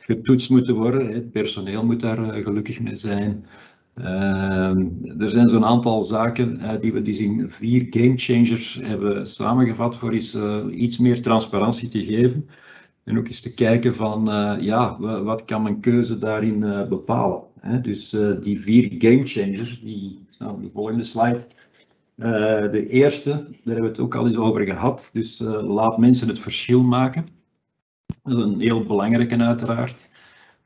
[0.00, 1.12] getoetst moeten worden.
[1.12, 3.46] Het personeel moet daar eh, gelukkig mee zijn.
[3.94, 4.86] Ehm,
[5.18, 9.96] er zijn zo'n aantal zaken eh, die we dus in vier game changers hebben samengevat
[9.96, 12.48] voor eens, eh, iets meer transparantie te geven.
[13.04, 17.42] En ook eens te kijken van, eh, ja, wa- wat kan mijn keuze daarin bepalen.
[17.60, 17.80] Hè?
[17.80, 21.46] Dus die vier game changers, die staan op de volgende slide.
[22.70, 25.10] De eerste, daar hebben we het ook al eens over gehad.
[25.12, 27.26] Dus laat mensen het verschil maken.
[28.22, 30.08] Dat is een heel belangrijke uiteraard.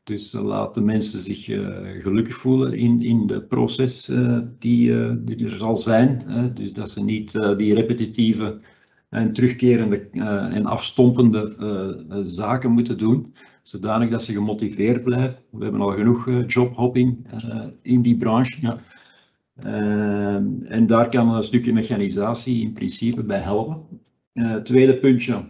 [0.08, 1.68] Dus laat de mensen zich uh,
[2.02, 6.22] gelukkig voelen in, in de proces uh, die, die, er zal zijn.
[6.54, 8.60] dus dat ze niet die repetitieve
[9.08, 10.08] en terugkerende
[10.50, 15.38] en afstompende zaken moeten doen, zodanig dat ze gemotiveerd blijven.
[15.50, 17.26] We hebben al genoeg jobhopping
[17.82, 18.58] in die branche.
[18.60, 18.80] Ja.
[20.64, 23.82] en daar kan een stukje mechanisatie in principe bij helpen.
[24.62, 25.44] tweede puntje.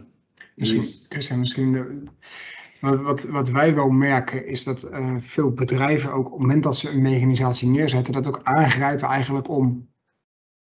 [0.55, 2.09] Misschien, Christian, misschien
[2.79, 6.77] wat, wat, wij wel merken is dat uh, veel bedrijven ook op het moment dat
[6.77, 9.89] ze een mechanisatie neerzetten, dat ook aangrijpen eigenlijk om,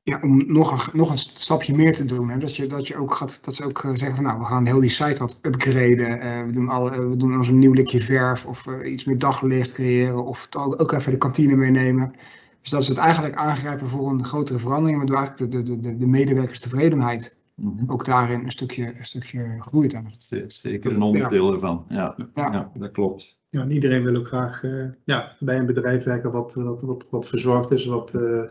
[0.01, 2.29] ja, om nog, een, nog een stapje meer te doen.
[2.29, 2.37] Hè?
[2.37, 4.65] Dat, je, dat, je ook gaat, dat ze ook uh, zeggen van nou, we gaan
[4.65, 6.17] heel die site wat upgraden.
[6.17, 9.71] Uh, we, doen alle, we doen ons een nieuw likje verf of iets meer daglicht
[9.71, 12.13] creëren of ook, ook even de kantine meenemen.
[12.61, 15.97] Dus dat ze het eigenlijk aangrijpen voor een grotere verandering, waardoor eigenlijk de, de, de,
[15.97, 17.91] de medewerkerstevredenheid Mm -hmm.
[17.91, 20.01] ook daarin een stukje, een stukje groeit.
[20.47, 21.53] Zeker een onderdeel ja.
[21.53, 22.15] ervan, ja.
[22.33, 22.51] Ja.
[22.51, 22.71] ja.
[22.73, 23.41] dat klopt.
[23.53, 27.07] Ja, en iedereen wil ook graag uh, ja, bij een bedrijf werken wat, wat, wat,
[27.11, 28.41] wat verzorgd is, wat, uh,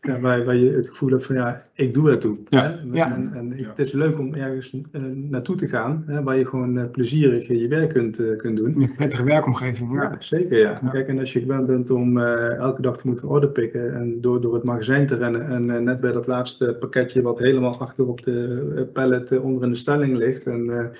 [0.00, 2.38] ja, waar, waar je het gevoel hebt van ja, ik doe ertoe.
[2.48, 2.62] Ja.
[2.62, 2.96] Hè?
[2.98, 3.14] Ja.
[3.14, 6.90] En, en het is leuk om ergens uh, naartoe te gaan, hè, waar je gewoon
[6.90, 8.82] plezierig je werk kunt, kunt doen.
[8.82, 10.02] Een prettige werkomgeving, ja.
[10.02, 10.80] ja zeker ja.
[10.92, 14.40] Kijk, en als je gewend bent om elke dag te moeten order pikken en door,
[14.40, 18.22] door het magazijn te rennen en net bij dat laatste pakketje wat helemaal achter op
[18.22, 20.92] de pallet onder in de stelling ligt en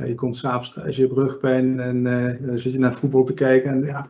[0.00, 3.24] ja, je komt s'avonds thuis, je hebt rugpijn en uh, dan zit je naar voetbal
[3.24, 4.06] te kijken en ja,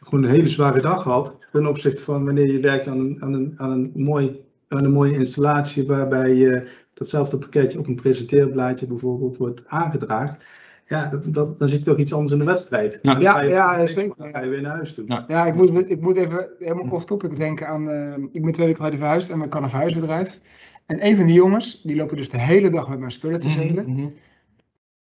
[0.00, 1.36] gewoon een hele zware dag gehad.
[1.52, 4.92] Ten opzichte van wanneer je werkt aan een, aan een, aan een, mooi, aan een
[4.92, 10.44] mooie installatie waarbij je datzelfde pakketje op een presenteerblaadje bijvoorbeeld wordt aangedraagd.
[10.88, 12.98] Ja, dat, dat, dan zit je toch iets anders in de wedstrijd.
[13.02, 14.14] Ja, ja, zeker.
[14.16, 15.04] Dan ga je weer naar huis toe.
[15.06, 17.88] Ja, ja ik, moet, ik moet even helemaal off-topic denken aan...
[17.88, 20.40] Uh, ik ben twee weken geleden verhuisd en ik kan een verhuisbedrijf.
[20.86, 23.50] En een van die jongens, die lopen dus de hele dag met mijn spullen te
[23.50, 23.84] zelen.
[23.86, 24.12] Mm -hmm.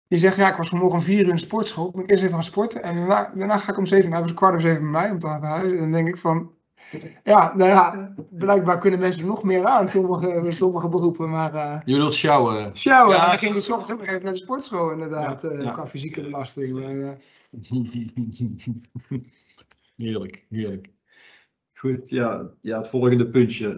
[0.09, 1.89] Die zegt, ja, ik was vanmorgen om vier uur in de sportschool.
[1.89, 2.83] Ik moet eerst even gaan sporten.
[2.83, 5.19] En daarna, daarna ga ik om zeven, hij was kwart over zeven bij mij om
[5.19, 5.73] te gaan verhuizen.
[5.73, 6.51] En dan denk ik van,
[7.25, 11.31] ja, nou ja, blijkbaar kunnen mensen er nog meer aan, sommige, sommige beroepen.
[11.31, 12.77] Maar, uh, Je bedoelt sjouwen?
[12.77, 15.63] Sjouwen, ja, en dan ging ik ochtends ook even naar de sportschool inderdaad, ja, uh,
[15.63, 15.71] ja.
[15.71, 16.81] qua fysieke belasting.
[16.81, 17.11] Maar, uh...
[19.97, 20.91] heerlijk, heerlijk.
[21.75, 23.69] Goed, ja, ja het volgende puntje.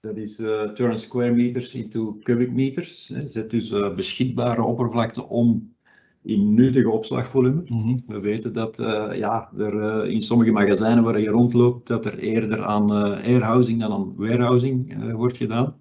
[0.00, 3.12] Dat is eh, turn square meters into cubic meters.
[3.24, 5.76] Zet dus eh, beschikbare oppervlakte om
[6.22, 7.62] in nuttige opslagvolume.
[7.66, 7.96] Mhm.
[8.06, 12.64] We weten dat eh, ja, er in sommige magazijnen waar je rondloopt, dat er eerder
[12.64, 15.76] aan airhousing dan aan warehousing eh, wordt gedaan.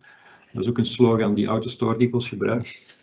[0.54, 2.97] Dat is ook een slogan die Autostore dikwijls gebruikt.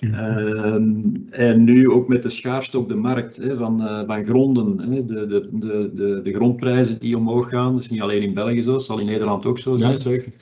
[0.00, 4.78] Ehm, en nu ook met de schaarste op de markt hè, van, eh, van gronden,
[4.78, 8.34] hè, de, de, de, de, de grondprijzen die omhoog gaan, dat is niet alleen in
[8.34, 9.90] België zo, dat zal in Nederland ook zo zijn.
[9.90, 10.32] Ja, zeker.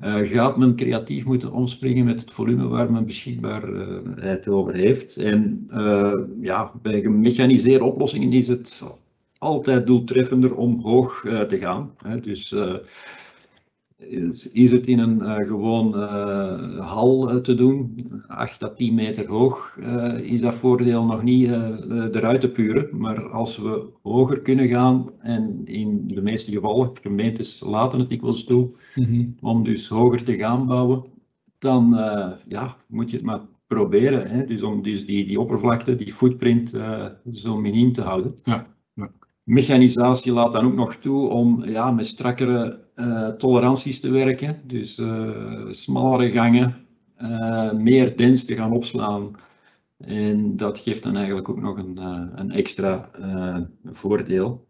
[0.00, 5.16] Eh, gaat men creatief moeten omspringen met het volume waar men beschikbaarheid over heeft.
[5.16, 8.82] En eh, ja, bij gemechaniseerde oplossingen is het
[9.38, 11.90] altijd doeltreffender om hoog te gaan.
[12.02, 12.20] Hè.
[12.20, 12.54] Dus
[13.96, 18.94] is, is het in een eh, gewoon eh, hal eh, te doen, 8 à 10
[18.94, 19.76] meter hoog,
[20.22, 21.48] is dat voordeel nog niet
[22.14, 22.88] eruit te puren.
[22.98, 28.44] Maar als we hoger kunnen gaan, en in de meeste gevallen, gemeentes laten het dikwijls
[28.44, 29.26] toe, Mhm.
[29.40, 31.04] om dus hoger te gaan bouwen,
[31.58, 31.90] dan
[32.48, 34.30] ja, moet je het maar proberen.
[34.30, 34.44] Hè?
[34.44, 36.74] Dus om dus die, die oppervlakte, die footprint,
[37.32, 38.34] zo miniem te houden.
[38.42, 38.73] Ja.
[39.44, 44.60] Mechanisatie laat dan ook nog toe om ja, met strakkere eh, toleranties te werken.
[44.64, 49.36] Dus eh, smallere gangen, eh, meer dens te gaan opslaan.
[49.98, 51.96] En dat geeft dan eigenlijk ook nog een,
[52.34, 53.10] een extra
[53.84, 54.66] voordeel.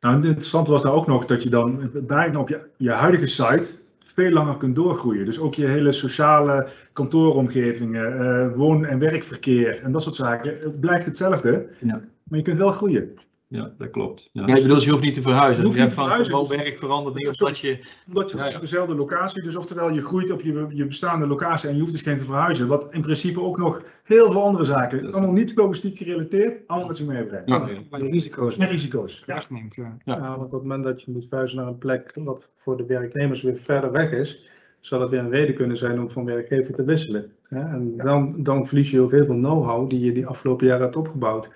[0.00, 3.26] Nou, het interessante was daar ook nog dat je dan bijna op je, je huidige
[3.26, 5.24] site veel langer kunt doorgroeien.
[5.24, 11.68] Dus ook je hele sociale kantooromgevingen, woon- en werkverkeer en dat soort zaken, blijft hetzelfde.
[11.80, 12.00] Ja.
[12.22, 13.18] Maar je kunt wel groeien.
[13.50, 14.28] Ja, dat klopt.
[14.32, 14.46] Ja.
[14.46, 15.56] Ja, je je hoeft niet te verhuizen.
[15.58, 17.78] Je hoeft Je niet hebt te van verhuizen, werk veranderd niet omdat je...
[18.08, 18.54] Omdat je Ja, ja.
[18.54, 21.92] op dezelfde locatie, dus oftewel je groeit op je, je bestaande locatie en je hoeft
[21.92, 22.66] dus geen te verhuizen.
[22.68, 26.66] Wat in principe ook nog heel veel andere zaken, Dat is- allemaal niet logistiek gerelateerd,
[26.66, 27.48] allemaal met zich meebrengt.
[27.48, 27.68] Ja.
[27.90, 29.22] Waar je risico's En risico's.
[29.26, 29.42] Ja.
[29.70, 29.96] Ja.
[30.04, 30.14] Ja.
[30.16, 32.86] Ja, want op het moment dat je moet verhuizen naar een plek wat voor de
[32.86, 34.48] werknemers weer verder weg is,
[34.80, 37.32] zou dat weer een reden kunnen zijn om van werkgever te wisselen.
[37.48, 40.96] En dan, dan verlies je ook heel veel know-how die je die afgelopen jaren hebt
[40.96, 41.50] opgebouwd.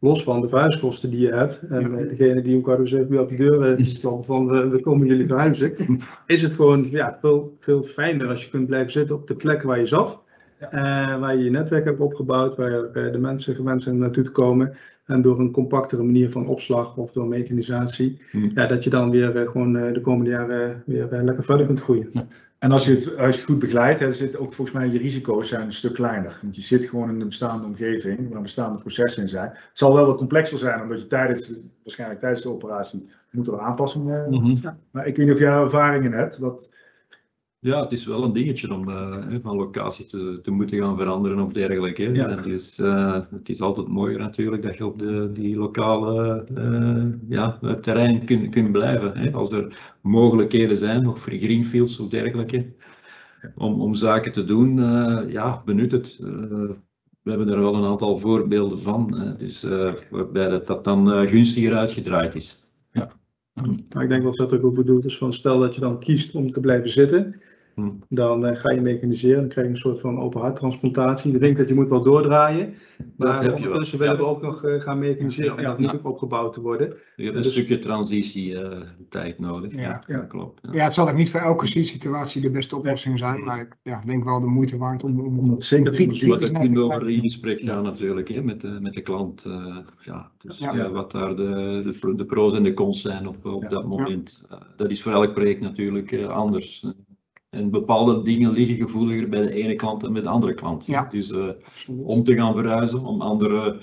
[0.00, 1.62] Los van de verhuiskosten die je hebt.
[1.68, 4.80] En eh, degene die ook dus even op de deur eh, stond van we, we
[4.80, 5.74] komen jullie verhuizen.
[6.26, 9.62] Is het gewoon ja, veel, veel fijner als je kunt blijven zitten op de plek
[9.62, 10.24] waar je zat.
[10.58, 10.70] eh,
[11.20, 14.72] waar je je netwerk hebt opgebouwd, waar eh, de mensen gewend zijn naartoe te komen.
[15.06, 18.50] En door een compactere manier van opslag of door mechanisatie, Hmm.
[18.54, 21.66] ja, dat je dan weer eh, gewoon eh, de komende jaren weer eh, lekker verder
[21.66, 22.10] kunt groeien.
[22.58, 25.48] En als je, het, als je goed begeleidt, hè, zit ook volgens mij je risico's
[25.48, 26.38] zijn een stuk kleiner.
[26.42, 29.48] Want je zit gewoon in een bestaande omgeving waar bestaande processen in zijn.
[29.48, 33.46] Het zal wel wat complexer zijn, omdat je tijdens, de- waarschijnlijk tijdens de operatie, moet
[33.46, 34.30] er aanpassingen.
[34.30, 34.72] Mhm.
[34.90, 36.38] Maar ik weet niet of jij daar ervaring in hebt.
[36.38, 36.70] Wat,
[37.60, 41.40] Ja, het is wel een dingetje om eh, van locatie te, te moeten gaan veranderen
[41.40, 42.12] of dergelijke.
[42.12, 42.28] Ja.
[42.28, 47.04] En Dus eh, het is altijd mooier natuurlijk dat je op de, die lokale eh,
[47.28, 49.18] ja, het terrein kunt kunt blijven.
[49.18, 49.32] Hè.
[49.32, 52.74] Als er mogelijkheden zijn, nog voor greenfields of dergelijke,
[53.56, 54.76] om, om zaken te doen,
[55.30, 56.18] ja, benut het.
[57.22, 59.62] We hebben er wel een aantal voorbeelden van, dus,
[60.10, 62.65] waarbij dat, dat dan gunstiger uitgedraaid is.
[63.92, 66.34] Maar ik denk wel dat het ook bedoeld is van stel dat je dan kiest
[66.34, 67.40] om te blijven zitten.
[68.08, 71.32] Dan eh, ga je mechaniseren, dan krijg je een soort van open harttransplantatie.
[71.32, 72.74] Je denkt dat je moet wel doordraaien,
[73.16, 74.08] Dat maar heb je ondertussen wel.
[74.08, 75.56] willen we ook nog eh, gaan mechaniseren.
[75.58, 76.94] En dat moet ook opgebouwd te worden.
[77.16, 79.74] Je hebt een Dus- stukje transitietijd nodig.
[79.74, 80.02] Ja.
[80.06, 80.60] ja, dat klopt.
[80.62, 80.72] ja.
[80.72, 84.02] Ja, het zal ook niet voor elke situatie de beste oplossing zijn, maar ik ja,
[84.06, 86.60] denk wel de moeite waard om, om, om zeker te dat zijn.
[86.60, 89.44] kunt over in gesprek gaan natuurlijk, hè, met, de, met de klant.
[89.44, 90.74] eh, ja, dus, Ja.
[90.74, 93.68] ja, wat daar de, de, de pro's en de cons zijn op, op Ja.
[93.68, 94.44] dat moment.
[94.50, 96.86] Eh, dat is voor elk project natuurlijk eh, anders.
[97.56, 100.86] En bepaalde dingen liggen gevoeliger bij de ene klant dan bij de andere klant.
[100.86, 101.06] Ja.
[101.10, 101.48] Dus eh,
[102.04, 103.80] om te gaan verhuizen, om andere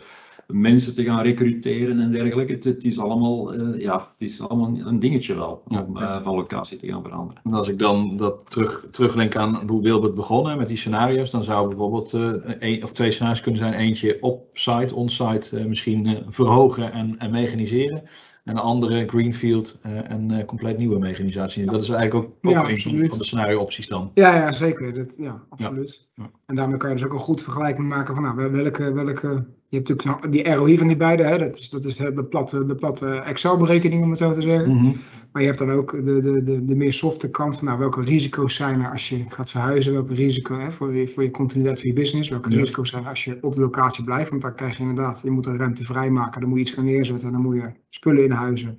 [0.47, 2.53] mensen te gaan recruteren en dergelijke.
[2.53, 5.85] Het, het is allemaal, eh, ja, het is allemaal een dingetje wel Ja.
[5.87, 7.41] om eh, van locatie te gaan veranderen.
[7.43, 11.43] En als ik dan dat terug, teruglink aan hoe Wilbert begonnen met die scenario's, dan
[11.43, 13.73] zou bijvoorbeeld eh één of twee scenario's kunnen zijn.
[13.73, 18.03] Eentje op-site, on-site eh, misschien verhogen en, en mechaniseren.
[18.43, 21.65] En de andere greenfield eh, en eh, compleet nieuwe mechanisatie.
[21.65, 24.11] Dat is eigenlijk ook, ook Ja, een van de scenario opties dan.
[24.13, 24.93] Ja, ja, zeker.
[24.93, 26.07] Dat, ja, absoluut.
[26.45, 29.45] En daarmee kan je dus ook een goed vergelijking maken van nou, wel- welke, welke.
[29.67, 31.37] Je hebt natuurlijk die ROI van die beide, hè?
[31.37, 34.95] dat is, dat is de platte, de platte Excel-berekening, om het zo te zeggen.
[35.31, 38.03] Maar je hebt dan ook de, de, de, de meer softe kant van nou, welke
[38.03, 41.79] risico's zijn er als je gaat verhuizen, welke risico hè, voor, je, voor je continuïteit
[41.79, 42.57] van je business, welke Ja.
[42.57, 44.29] risico's zijn er als je op de locatie blijft.
[44.29, 46.85] Want dan krijg je inderdaad, je moet een ruimte vrijmaken, dan moet je iets gaan
[46.85, 48.77] neerzetten, dan moet je spullen inhuizen.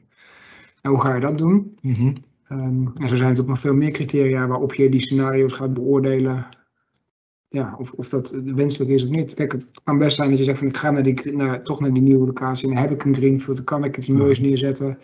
[0.81, 1.77] En hoe ga je dat doen?
[1.83, 2.14] Mhm.
[2.49, 5.75] Ehm, en zo zijn er natuurlijk nog veel meer criteria waarop je die scenario's gaat
[5.75, 6.47] beoordelen.
[7.54, 9.34] Ja, of, of dat wenselijk is of niet.
[9.34, 11.80] Kijk, het kan best zijn dat je zegt van ik ga naar die, naar, toch
[11.80, 14.40] naar die nieuwe locatie en dan heb ik een greenfield, dan kan ik iets moois
[14.40, 14.98] neerzetten.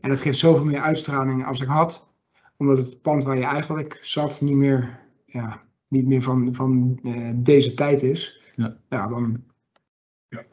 [0.00, 2.14] En dat geeft zoveel meer uitstraling als ik had,
[2.56, 7.30] omdat het pand waar je eigenlijk zat niet meer, ja, niet meer van, van eh,
[7.36, 8.40] deze tijd is.
[8.56, 8.76] Ja.
[8.88, 9.42] ja dan
[10.28, 10.44] Ja.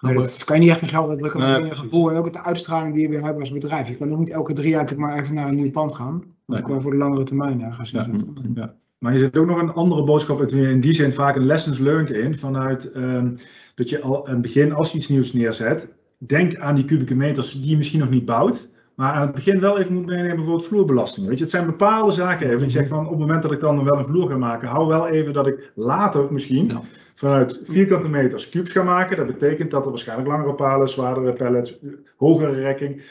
[0.00, 2.94] Dat kan je niet echt in geld uitdrukken, maar Nee, gevoel en ook de uitstraling
[2.94, 3.88] die je weer hebt als bedrijf.
[3.88, 6.14] Je kan ook niet elke drie jaar maar even naar een nieuw pand gaan.
[6.16, 6.60] Nee.
[6.60, 8.06] Dat kan voor de langere termijn ergens Ja.
[8.06, 8.82] inzetten.
[8.98, 12.10] Maar je zit ook nog een andere boodschap in die zin vaak een lessons learned
[12.10, 12.38] in.
[12.38, 13.36] Vanuit ehm,
[13.74, 17.14] dat je al aan het begin, als je iets nieuws neerzet, denk aan die kubieke
[17.14, 18.72] meters die je misschien nog niet bouwt.
[18.94, 21.26] Maar aan het begin wel even moet meenemen, bijvoorbeeld vloerbelasting.
[21.26, 22.86] Weet je, het zijn bepaalde zaken even.
[22.86, 25.32] Van op het moment dat ik dan wel een vloer ga maken, hou wel even
[25.32, 26.80] dat ik later misschien Ja.
[27.14, 29.16] vanuit vierkante meters cubes ga maken.
[29.16, 31.78] Dat betekent dat er waarschijnlijk langere palen, zwaardere pallets,
[32.16, 33.02] hogere rekking.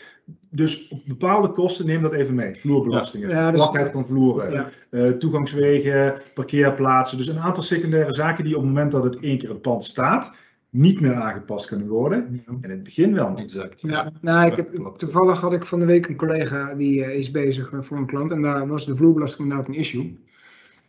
[0.55, 2.55] Dus op bepaalde kosten neem dat even mee.
[2.55, 4.69] Vloerbelastingen, Ja, van vloeren, Ja.
[4.89, 7.17] eh, toegangswegen, parkeerplaatsen.
[7.17, 9.83] Dus een aantal secundaire zaken die op het moment dat het één keer het pand
[9.83, 10.35] staat,
[10.69, 12.43] niet meer aangepast kunnen worden.
[12.45, 13.29] En in het begin wel.
[13.29, 13.39] nog.
[13.39, 13.81] Exact.
[13.81, 17.31] Ja, nou, ik heb, toevallig had ik van de week een collega die eh, is
[17.31, 20.19] bezig eh, voor een klant en daar was de vloerbelasting inderdaad een issue.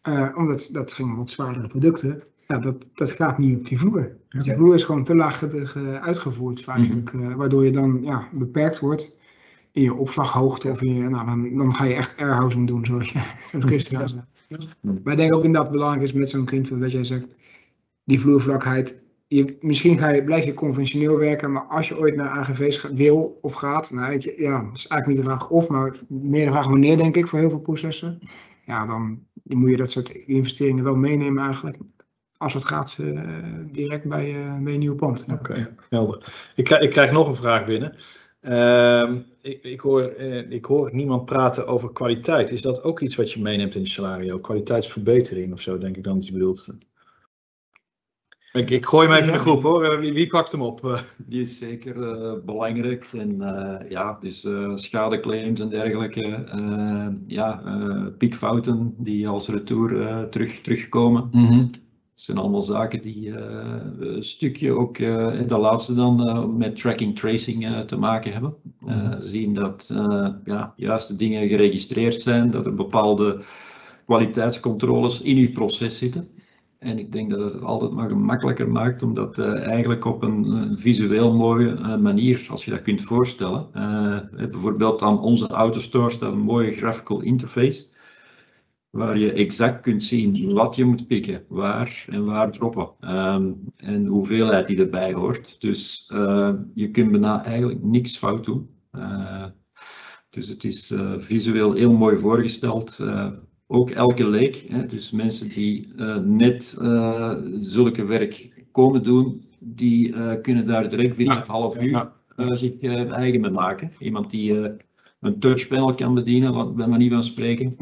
[0.03, 2.23] Eh, omdat dat ging om wat zwaardere producten.
[2.47, 4.17] Ja, dat, dat gaat niet op die vloer.
[4.29, 6.81] Dus die vloer is gewoon te laag ge- ge- uitgevoerd vaak,
[7.15, 9.23] eh, waardoor je dan ja, beperkt wordt
[9.75, 13.09] in je opslaghoogte of in je, nou, dan, dan ga je echt airhousing doen, zoals
[13.09, 13.19] je
[13.51, 14.23] zoals Christian zei.
[14.81, 17.27] Maar ik denk ook inderdaad belangrijk is met zo'n greenfield, dat jij zegt,
[18.05, 22.29] die vloervlakheid, je, misschien ga je, blijf je conventioneel werken, maar als je ooit naar
[22.29, 25.69] AGV's wil of gaat, nou, weet je, ja, dat is eigenlijk niet de vraag of,
[25.69, 28.19] maar meer de vraag wanneer, denk ik, voor heel veel processen.
[28.65, 31.77] Ja, dan moet je dat soort investeringen wel meenemen eigenlijk.
[32.37, 33.21] Als het gaat, eh,
[33.73, 35.27] direct bij, eh, bij een nieuw pand.
[35.33, 36.51] Oké, helder.
[36.55, 37.97] Ik, ik krijg nog een vraag binnen.
[38.45, 42.51] Ehm, ik, ik, hoor, eh, ik hoor niemand praten over kwaliteit.
[42.51, 44.39] Is dat ook iets wat je meeneemt in je salario?
[44.39, 46.69] Kwaliteitsverbetering of zo, denk ik dan dat je bedoelt.
[48.53, 49.85] Ik, ik gooi hem even in de groep hoor.
[49.85, 51.05] Eh, Wie, wie pakt hem op?
[51.27, 53.09] Die is zeker eh, belangrijk.
[53.13, 56.45] En eh, ja, dus eh, schadeclaims en dergelijke.
[56.45, 61.29] eh, ja, eh, piekfouten die als retour eh, terug, terugkomen.
[62.15, 66.77] Het zijn allemaal zaken die eh, een stukje ook, eh de laatste dan, eh, met
[66.77, 68.55] tracking tracing te maken hebben.
[68.87, 69.95] Eh, zien dat
[70.45, 73.43] ja, juiste dingen geregistreerd zijn, dat er bepaalde
[74.05, 76.29] kwaliteitscontroles in uw proces zitten.
[76.79, 81.33] En ik denk dat het het altijd maar gemakkelijker maakt, omdat eigenlijk op een, visueel
[81.33, 83.69] mooie manier, als je dat kunt voorstellen.
[84.37, 87.85] bijvoorbeeld aan onze autostore staat een mooie graphical interface
[88.95, 94.03] waar je exact kunt zien wat je moet pikken, waar en waar droppen ehm, en
[94.03, 95.61] de hoeveelheid die erbij hoort.
[95.61, 98.69] Dus eh, je kunt bijna eigenlijk niks fout doen.
[98.91, 99.45] Eh,
[100.31, 103.05] dus het is eh, visueel heel mooi voorgesteld.
[103.67, 106.79] Ook elke leek, hè, dus mensen die net
[107.61, 113.51] zulke werk komen doen, die kunnen daar direct binnen het half uur zich eigen mee
[113.51, 113.93] maken.
[113.99, 114.77] Iemand die
[115.21, 117.75] een touchpanel kan bedienen, wat bij manier van spreken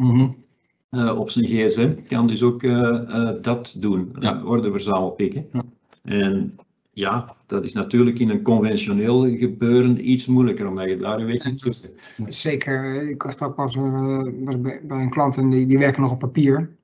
[0.93, 4.43] eh, op zijn gsm, kan dus ook eh, eh, dat doen, Ja.
[4.45, 5.47] orde verzamelpikken.
[5.53, 5.63] Ja.
[6.05, 6.57] En
[6.93, 11.55] ja, dat is natuurlijk in een conventioneel gebeuren iets moeilijker, omdat je daar een beetje
[11.55, 11.91] tussen...
[12.27, 16.19] Zeker, ik sprak pas was bij, bij een klant en die, die werken nog op
[16.19, 16.77] papier.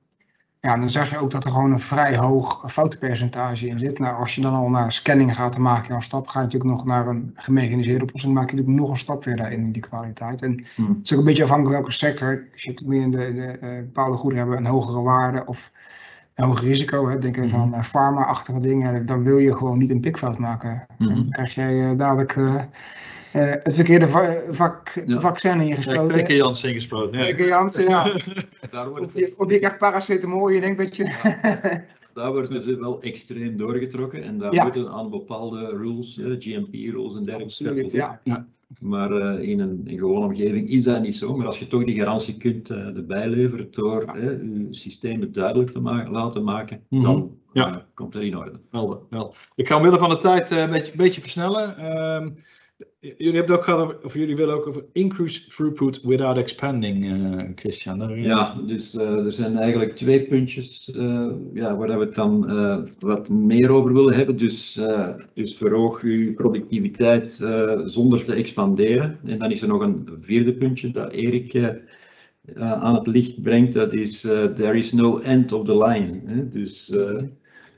[0.61, 3.99] Ja, dan zag je ook dat er gewoon een vrij hoog foutenpercentage in zit.
[3.99, 6.27] Nou, als je dan al naar scanning gaat, dan maak je een stap.
[6.27, 9.35] Ga je natuurlijk nog naar een gemechaniseerde oplossing, maak je natuurlijk nog een stap weer
[9.35, 10.41] daarin, in die kwaliteit.
[10.41, 10.87] En Hmm.
[10.87, 12.47] het is ook een beetje afhankelijk welke sector.
[12.53, 15.71] Als je het meer in de, de eh, bepaalde goederen hebben een hogere waarde of
[16.35, 19.89] een hoger risico, hè, denk even aan uh, pharma-achtige dingen, dan wil je gewoon niet
[19.89, 20.85] een pikfout maken.
[20.97, 21.13] Mhm.
[21.13, 22.55] Dan krijg jij eh, dadelijk eh,
[23.47, 25.19] eh, het verkeerde va- vak, Ja.
[25.19, 26.07] vaccin Ja, ingesproken.
[26.09, 27.11] twee keer Jansen ingesproken.
[27.11, 27.35] Twee Ja.
[27.35, 28.11] keer Janssen, ja.
[28.71, 31.05] Daar wordt Of je, of je krijgt paracetamol je denkt dat je...
[32.13, 34.63] Daar wordt dus wel extreem doorgetrokken en daar Ja.
[34.63, 37.43] moeten aan bepaalde rules, eh, GMP-rules en dergelijke.
[37.43, 38.21] Absoluut, ja.
[38.79, 41.37] Maar eh, in een in gewone omgeving is dat niet zo.
[41.37, 44.15] Maar als je toch die garantie kunt eh, erbij leveren door Ja.
[44.15, 47.03] je systemen duidelijk te maken, laten maken, Mhm.
[47.03, 47.85] dan Ja.
[47.93, 48.51] komt het in orde.
[48.71, 49.33] Helder, wel.
[49.55, 51.77] Ik ga omwille van de tijd eh, een beetje, beetje versnellen.
[52.99, 58.21] Jullie hebben ook over, of jullie willen ook over increase throughput without expanding, eh, Christian.
[58.21, 62.47] Ja, dus eh, er zijn eigenlijk twee puntjes eh, ja, waar we het dan
[62.99, 64.37] wat meer over willen hebben.
[64.37, 64.79] Dus,
[65.33, 67.33] dus verhoog uw productiviteit
[67.85, 69.19] zonder te expanderen.
[69.25, 71.77] En dan is er nog een vierde puntje dat Erik
[72.55, 73.73] aan het licht brengt.
[73.73, 76.21] Dat is there is no end of the line.
[76.25, 76.49] Hè?
[76.49, 76.93] Dus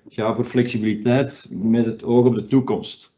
[0.09, 3.11] ga voor flexibiliteit met het oog op de toekomst.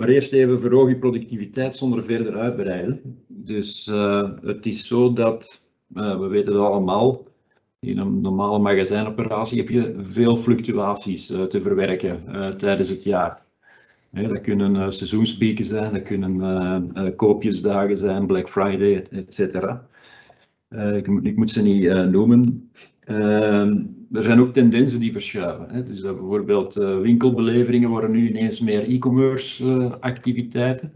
[0.00, 3.18] Maar eerst even verhoog je productiviteit zonder verder uitbreiden.
[3.26, 7.26] Dus eh, het is zo dat, eh, we weten allemaal,
[7.80, 12.24] In een normale magazijnoperatie heb je veel fluctuaties uh, te verwerken
[12.56, 13.42] tijdens het jaar.
[14.10, 19.54] Dat kunnen seizoenspieken zijn, dat kunnen koopjesdagen zijn, Black Friday, etc.
[20.96, 22.70] Ik, ik, moet ze niet noemen.
[24.12, 25.70] Er zijn ook tendensen die verschuiven.
[25.70, 25.82] Hè.
[25.82, 30.92] Dus bijvoorbeeld winkelbeleveringen worden nu ineens meer e-commerce activiteiten.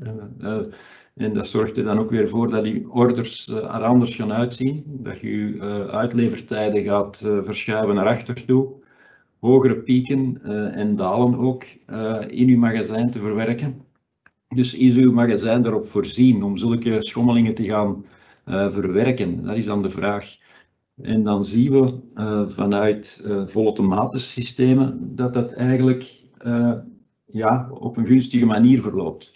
[1.14, 4.32] En dat zorgt er dan ook weer voor dat die orders uh, er anders gaan
[4.32, 4.84] uitzien.
[4.86, 8.68] Dat je uh, uitlevertijden gaat uh, verschuiven naar achter toe.
[9.40, 10.42] Hogere pieken
[10.72, 11.64] en dalen ook
[12.28, 13.82] in uw magazijn te verwerken.
[14.48, 18.04] Dus is uw magazijn erop voorzien om zulke schommelingen te gaan
[18.44, 19.44] verwerken?
[19.44, 20.36] Dat is dan de vraag.
[21.02, 21.94] En dan zien we
[22.48, 26.22] vanuit volautomatische systemen dat dat eigenlijk
[27.26, 29.34] ja, op een gunstige manier verloopt.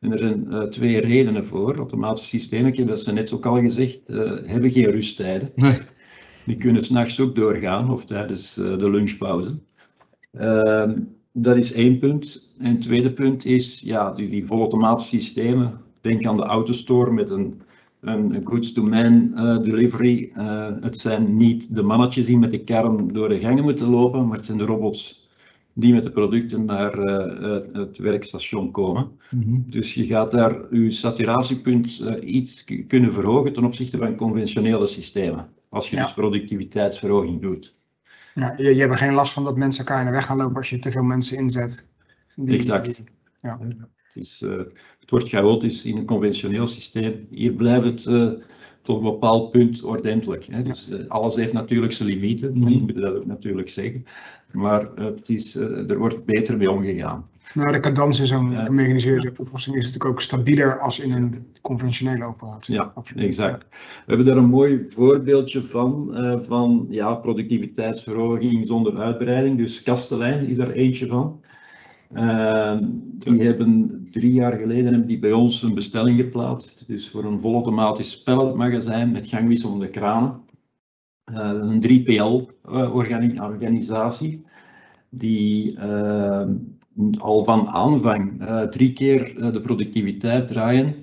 [0.00, 1.76] En er zijn uh, twee redenen voor.
[1.76, 5.52] Automatische systemen, ik heb dat ze net ook al gezegd, uh, hebben geen rusttijden.
[5.54, 5.80] Nee.
[6.44, 9.58] Die kunnen s'nachts ook doorgaan of tijdens uh, de lunchpauze.
[10.32, 10.98] Ehm,
[11.32, 12.48] dat is één punt.
[12.58, 15.80] En het tweede punt is, ja, die, die volautomatische systemen.
[16.00, 17.60] Denk aan de autostore met een,
[18.00, 19.30] een goods-to-man
[19.62, 20.30] delivery.
[20.80, 24.36] het zijn niet de mannetjes die met de kern door de gangen moeten lopen, maar
[24.36, 25.26] het zijn de robots
[25.78, 29.10] die met de producten naar uh, het werkstation komen.
[29.30, 29.64] Mm -hmm.
[29.66, 35.90] Dus je gaat daar je saturatiepunt iets kunnen verhogen ten opzichte van conventionele systemen, als
[35.90, 36.02] je ja.
[36.02, 37.74] dus productiviteitsverhoging doet.
[38.34, 40.56] Ja, je, je hebt geen last van dat mensen elkaar in de weg gaan lopen
[40.56, 41.88] als je te veel mensen inzet.
[42.34, 43.04] Die, exact.
[43.42, 43.58] ja.
[44.16, 44.40] Het, is,
[45.00, 47.26] het wordt chaotisch in een conventioneel systeem.
[47.30, 48.38] Hier blijft het
[48.86, 50.46] tot een bepaald punt ordentelijk.
[50.50, 50.62] Hè.
[50.62, 52.80] Dus uh, alles heeft natuurlijk zijn limieten, mm -hmm.
[52.80, 54.06] moet dat ook natuurlijk zeggen.
[54.52, 57.28] Maar het is, er wordt beter mee omgegaan.
[57.54, 62.24] Nou, de cadans in zo'n gemechaniseerde oplossing is natuurlijk ook stabieler als in een conventionele
[62.24, 62.74] operatie.
[62.74, 63.66] Ja, exact.
[63.70, 66.10] We hebben daar een mooi voorbeeldje van,
[66.46, 69.58] van ja, productiviteitsverhoging zonder uitbreiding.
[69.58, 71.40] Dus Kastelein is daar eentje van.
[72.14, 72.76] Uh,
[73.18, 76.84] die hebben drie jaar geleden hebben die bij ons een bestelling geplaatst.
[76.86, 80.44] Dus voor een volautomatisch palletmagazijn met gangwisselende kranen.
[81.32, 84.38] Uh, een 3PL-organisatie uh,
[85.08, 85.78] die
[87.18, 90.94] al van aanvang drie keer de productiviteit draaien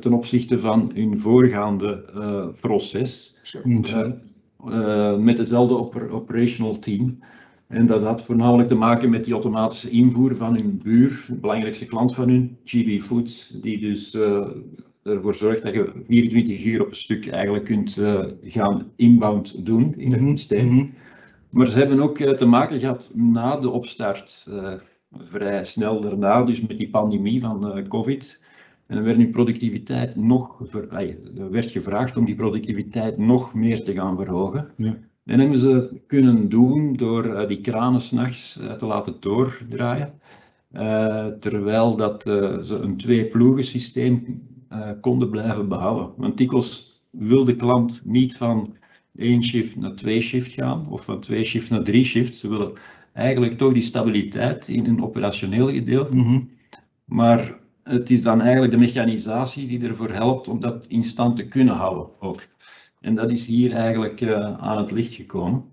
[0.00, 2.04] ten opzichte van hun voorgaande
[2.60, 3.40] proces.
[5.18, 7.18] met dezelfde oper operational team.
[7.72, 11.86] En dat had voornamelijk te maken met die automatische invoer van hun buur, de belangrijkste
[11.86, 14.46] klant van hun, GB Foods, die dus uh,
[15.02, 19.94] ervoor zorgt dat je 24 uur op een stuk eigenlijk kunt uh, gaan inbound doen
[19.96, 20.64] in het mhm.
[20.64, 20.94] Mm -hmm.
[21.50, 24.50] Maar ze hebben ook uh, te maken gehad na de opstart,
[25.12, 28.44] vrij snel daarna, dus met die pandemie van COVID.
[28.86, 30.92] En dan werd nu productiviteit nog, ver,
[31.36, 34.70] er werd gevraagd om die productiviteit nog meer te gaan verhogen.
[34.76, 34.98] Ja.
[35.24, 40.20] En hebben ze kunnen doen door uh, die kranen s'nachts uh, te laten doordraaien.
[40.72, 44.42] Uh, terwijl dat, ze een twee-ploegen systeem
[45.00, 46.12] konden blijven behouden.
[46.16, 48.76] Want dikwijls wil de klant niet van
[49.16, 52.38] één shift naar twee shift gaan of van twee shift naar drie shift.
[52.38, 52.72] Ze willen
[53.12, 56.16] eigenlijk toch die stabiliteit in een operationeel gedeelte.
[56.16, 56.50] Mm -hmm.
[57.04, 61.48] Maar het is dan eigenlijk de mechanisatie die ervoor helpt om dat in stand te
[61.48, 62.40] kunnen houden ook.
[63.02, 65.64] En dat is hier eigenlijk uh, aan het licht gekomen.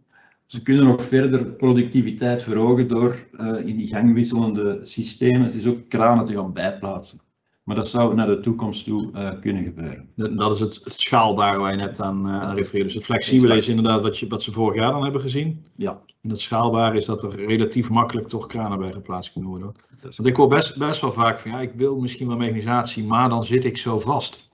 [0.45, 6.25] Ze kunnen nog verder productiviteit verhogen door uh, in die gangwisselende systemen dus ook kranen
[6.25, 7.19] te gaan bijplaatsen.
[7.63, 10.09] Maar dat zou naar de toekomst toe uh, kunnen gebeuren.
[10.15, 12.85] Dat is het, het, schaalbare waar je net aan, aan refereerde.
[12.85, 15.65] Dus het flexibele is inderdaad wat, je, wat ze vorig jaar dan hebben gezien.
[15.75, 16.01] Ja.
[16.21, 19.71] En het schaalbare is dat er relatief makkelijk toch kranen bij geplaatst kunnen worden.
[20.01, 23.29] Want ik hoor best, best wel vaak van ja, ik wil misschien wel mechanisatie, maar
[23.29, 24.49] dan zit ik zo vast.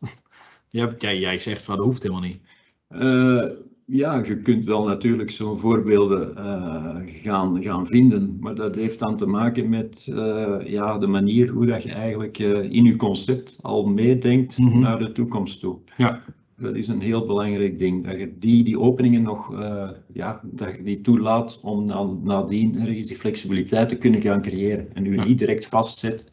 [0.69, 2.41] jij, jij zegt van dat hoeft helemaal niet.
[2.89, 3.45] Uh,
[3.86, 9.17] ja, je kunt wel natuurlijk zo'n voorbeelden uh, gaan, gaan vinden, maar dat heeft dan
[9.17, 13.86] te maken met uh, ja, de manier hoe dat je eigenlijk in je concept al
[13.86, 14.79] meedenkt mm -hmm.
[14.79, 15.77] naar de toekomst toe.
[15.97, 16.21] Ja.
[16.57, 19.53] Dat is een heel belangrijk ding, dat je die, die openingen nog
[20.13, 24.88] ja, dat je die toelaat om dan nadien ergens die flexibiliteit te kunnen gaan creëren
[24.93, 25.25] en u ja.
[25.25, 26.31] niet direct vastzet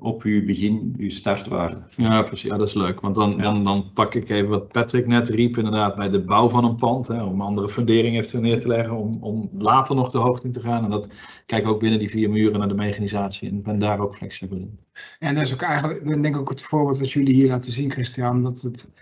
[0.00, 1.82] op uw begin, uw startwaarde.
[1.96, 2.50] Ja, precies.
[2.50, 3.00] Ja, dat is leuk.
[3.00, 3.42] Want dan, ja.
[3.42, 6.76] dan, dan pak ik even wat Patrick net riep, inderdaad, bij de bouw van een
[6.76, 7.08] pand.
[7.08, 10.52] Hè, om andere fundering eventueel neer te leggen, om, om later nog de hoogte in
[10.52, 10.84] te gaan.
[10.84, 11.08] En dat
[11.46, 14.78] kijk ook binnen die vier muren naar de mechanisatie en ben daar ook flexibel in.
[15.18, 17.90] En dat is ook eigenlijk, denk ik ook het voorbeeld wat jullie hier laten zien,
[17.90, 18.92] Christian, dat het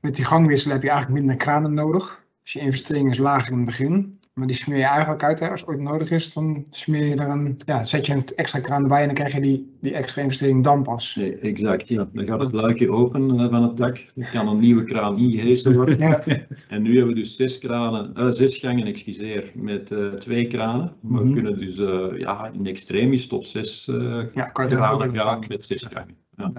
[0.00, 2.26] met die gangwissel heb je eigenlijk minder kranen nodig.
[2.42, 4.17] Dus je investering is lager in het begin.
[4.38, 5.50] Maar die smeer je eigenlijk uit, hè?
[5.50, 8.60] als het ooit nodig is, dan smeer je er een, ja, zet je een extra
[8.60, 11.14] kraan erbij en dan krijg je die, die extra investering dan pas.
[11.16, 12.08] Nee, exact, ja.
[12.12, 14.04] Dan gaat het luikje open eh, van het dak.
[14.14, 15.98] Dan kan een nieuwe kraan ingehezen worden.
[15.98, 16.22] Ja,
[16.68, 20.92] En nu hebben we dus zes, kranen, eh, zes gangen, excuseer, met eh, twee kranen.
[21.00, 21.32] We Mhm.
[21.32, 26.16] kunnen dus eh, ja, in extremis tot zes eh ja kranen gaan met zes gangen.
[26.36, 26.52] Ja.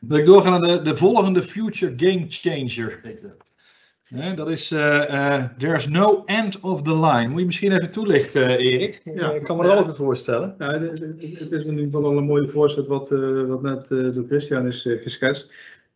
[0.00, 3.00] Wil ik doorgaan naar de, de volgende future game changer.
[4.06, 7.28] Hè, dat is eh, eh, There's no end of the line.
[7.28, 9.00] Moet je misschien even toelichten, eh, Erik?
[9.04, 9.32] Ja.
[9.32, 10.54] ik kan me er alles bij voorstellen.
[10.58, 11.00] Ja, het-
[11.52, 14.66] is in ieder geval al een mooie voorzet wat, eh, wat net eh, door Christian
[14.66, 15.52] is geschetst.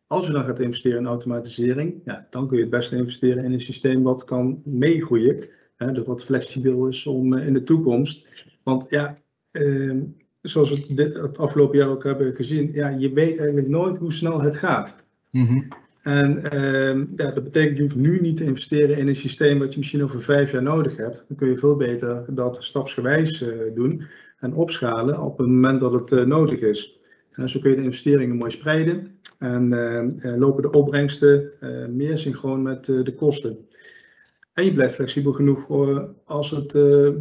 [0.07, 3.53] Als je dan gaat investeren in automatisering, ja, dan kun je het beste investeren in
[3.53, 5.49] een systeem wat kan meegroeien.
[5.77, 8.27] Hè, dat wat flexibel is om eh, in de toekomst.
[8.63, 9.15] Want ja,
[9.51, 9.97] eh,
[10.43, 14.13] zoals we dit, het afgelopen jaar ook hebben gezien, ja, je weet eigenlijk nooit hoe
[14.13, 14.95] snel het gaat.
[16.03, 19.73] En ehm, ja, dat betekent, je hoeft nu niet te investeren in een systeem wat
[19.73, 21.25] je misschien over vijf jaar nodig hebt.
[21.29, 24.03] Dan kun je veel beter dat stapsgewijs eh, doen
[24.39, 27.01] en opschalen op het moment dat het eh, nodig is.
[27.33, 29.73] En zo kun je de investeringen mooi spreiden en
[30.23, 31.51] eh, lopen de opbrengsten
[31.89, 33.69] meer synchroon met de kosten.
[34.53, 36.73] En je blijft flexibel genoeg voor als het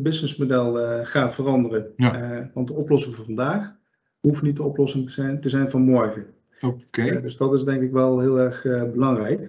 [0.04, 0.74] businessmodel
[1.06, 1.92] gaat veranderen.
[1.96, 2.52] Ja.
[2.54, 3.76] Want de oplossing van vandaag
[4.20, 6.26] hoeft niet de oplossing te zijn, te zijn van morgen.
[6.62, 7.22] Oké.
[7.22, 9.40] Dus dat is denk ik wel heel erg eh, belangrijk.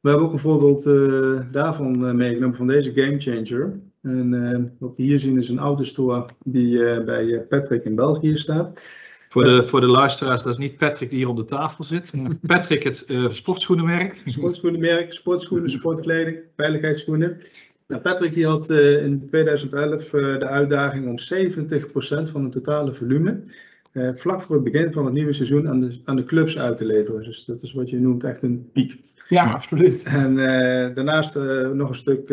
[0.00, 3.80] We hebben ook een voorbeeld eh, daarvan eh, meegenomen, van deze Game Changer.
[4.02, 8.36] En wat we hier zien is een autostore die eh, bij eh, Patrick in België
[8.36, 8.80] staat.
[9.28, 12.12] Voor de, voor de luisteraars, dat is niet Patrick die hier om de tafel zit.
[12.46, 14.22] Patrick, het eh, sportschoenenmerk.
[14.24, 17.40] Sportschoenenmerk, sportschoenen, sportkleding, veiligheidsschoenen.
[17.86, 22.92] Nou, Patrick die had eh, in 2011 eh, de uitdaging om 70% van het totale
[22.92, 23.44] volume
[23.92, 26.76] eh, vlak voor het begin van het nieuwe seizoen aan de, aan de clubs uit
[26.76, 27.22] te leveren.
[27.22, 29.00] Dus dat is wat je noemt echt een piek.
[29.28, 30.02] Ja, absoluut.
[30.02, 32.28] En eh, daarnaast eh, nog een stuk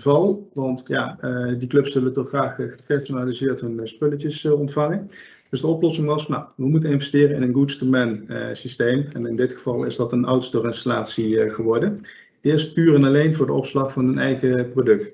[0.00, 1.18] val, want ja,
[1.58, 5.10] die clubs zullen toch graag gepersonaliseerd hun spulletjes ontvangen.
[5.50, 9.06] Dus de oplossing was, nou, we moeten investeren in een goods-to-man systeem.
[9.12, 12.00] En in dit geval is dat een outstore installatie geworden.
[12.40, 15.12] Eerst puur en alleen voor de opslag van hun eigen product.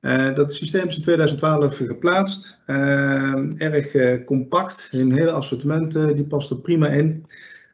[0.00, 2.58] Eh, dat systeem is in 2012 geplaatst.
[2.66, 7.26] Eh, erg eh, compact, een hele assortiment die past er prima in.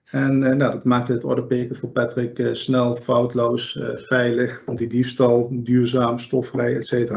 [0.07, 7.13] En nou, dat maakte het orderpikken voor Patrick snel, foutloos, veilig, anti-diefstal, duurzaam, stofvrij, etc.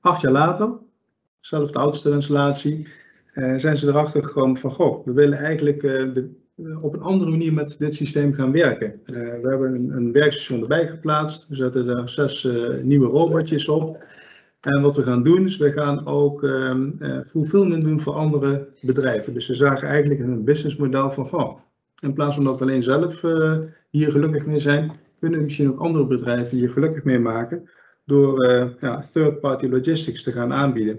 [0.00, 0.70] Acht jaar later,
[1.40, 2.88] zelfde oudste installatie,
[3.56, 6.30] zijn ze erachter gekomen van, goh, we willen eigenlijk de,
[6.80, 9.00] op een andere manier met dit systeem gaan werken.
[9.04, 12.48] We hebben een, een werkstation erbij geplaatst, we zetten er zes
[12.82, 14.04] nieuwe robotjes op.
[14.62, 16.74] En wat we gaan doen, is we gaan ook eh,
[17.26, 19.34] fulfillment doen voor andere bedrijven.
[19.34, 21.58] Dus we zagen eigenlijk een businessmodel van, goh,
[22.00, 23.58] in plaats van dat we alleen zelf eh,
[23.90, 27.70] hier gelukkig mee zijn, kunnen we misschien ook andere bedrijven hier gelukkig mee maken
[28.04, 30.98] door eh, ja, third-party logistics te gaan aanbieden.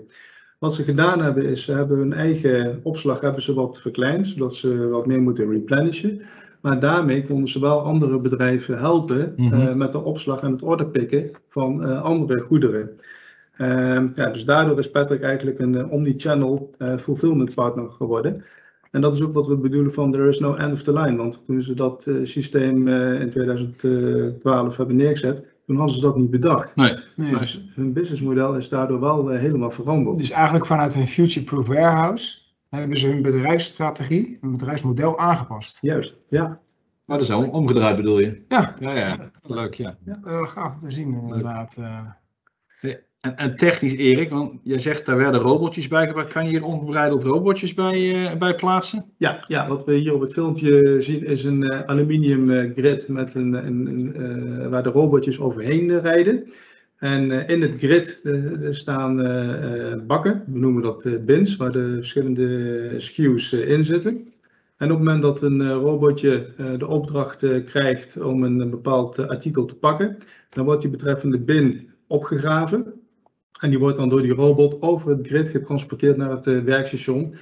[0.59, 4.55] Wat ze gedaan hebben is, ze hebben hun eigen opslag hebben ze wat verkleind, zodat
[4.55, 6.21] ze wat meer moeten replenishen.
[6.61, 9.77] Maar daarmee konden ze wel andere bedrijven helpen Mhm.
[9.77, 12.89] met de opslag en het orderpikken van andere goederen.
[13.57, 18.43] Ehm, ja, dus daardoor is Patrick eigenlijk een eh, omnichannel eh, fulfillment partner geworden.
[18.91, 21.15] En dat is ook wat we bedoelen van there is no end of the line.
[21.17, 26.17] Want toen ze dat eh, systeem eh, in 2012 hebben neergezet, toen hadden ze dat
[26.17, 26.75] niet bedacht.
[26.75, 26.95] Nee.
[27.15, 27.37] Nee.
[27.37, 30.17] Dus hun businessmodel is daardoor wel helemaal veranderd.
[30.17, 32.37] Dus eigenlijk vanuit een future-proof warehouse
[32.69, 35.77] hebben ze hun bedrijfsstrategie, hun bedrijfsmodel aangepast.
[35.81, 36.59] Juist, ja.
[37.05, 38.41] Maar dat is om- omgedraaid bedoel je?
[38.47, 38.75] Ja.
[38.79, 39.31] Ja, ja.
[39.43, 39.97] Leuk, ja.
[40.25, 41.75] Uh, gaaf om te zien inderdaad.
[41.77, 41.99] eh.
[43.23, 46.31] En, en technisch, Erik, want jij zegt daar werden robotjes bij gebruikt.
[46.31, 49.05] Kan je hier ongebreideld robotjes bij, eh, bij plaatsen?
[49.17, 53.07] Ja, ja, wat we hier op het filmpje zien is een eh, aluminium eh, grid
[53.07, 56.51] met een, een, een, waar de robotjes overheen rijden.
[56.97, 58.21] En in het grid
[58.69, 59.15] staan
[60.07, 64.33] bakken, we noemen dat bins, waar de verschillende SKU's in zitten.
[64.77, 69.75] En op het moment dat een robotje de opdracht krijgt om een, bepaald artikel te
[69.75, 70.17] pakken,
[70.49, 73.02] dan wordt die betreffende bin opgegraven.
[73.63, 77.35] En die wordt dan door die robot over het grid getransporteerd naar het eh, werkstation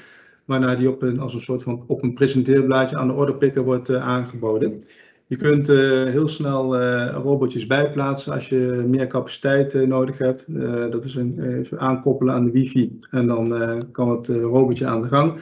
[0.46, 3.90] waarna die op een, als een soort van op een presenteerblaadje aan de orderpicker wordt
[3.90, 4.84] eh, aangeboden.
[5.28, 10.46] Je kunt eh, heel snel robotjes bijplaatsen als je meer capaciteit nodig hebt.
[10.92, 13.54] Dat is een, even aankoppelen aan de wifi en dan
[13.92, 15.40] kan het robotje aan de gang.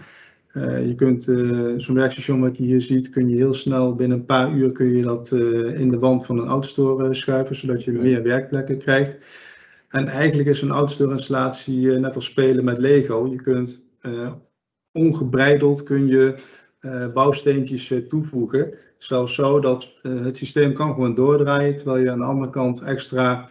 [0.88, 1.24] Je kunt
[1.78, 4.96] zo'n werkstation wat je hier ziet, kun je heel snel binnen een paar uur kun
[4.96, 5.32] je dat
[5.76, 9.18] in de wand van een autostore schuiven, zodat je meer werkplekken krijgt.
[9.90, 13.28] En eigenlijk is een autostore installatie eh, net als spelen met Lego.
[13.28, 14.32] Je kunt eh,
[14.92, 16.36] ongebreideld kun je
[16.80, 18.74] eh, bouwsteentjes toevoegen.
[18.98, 23.50] Zelfs zo dat het systeem kan gewoon doordraaien, terwijl je aan de andere kant extra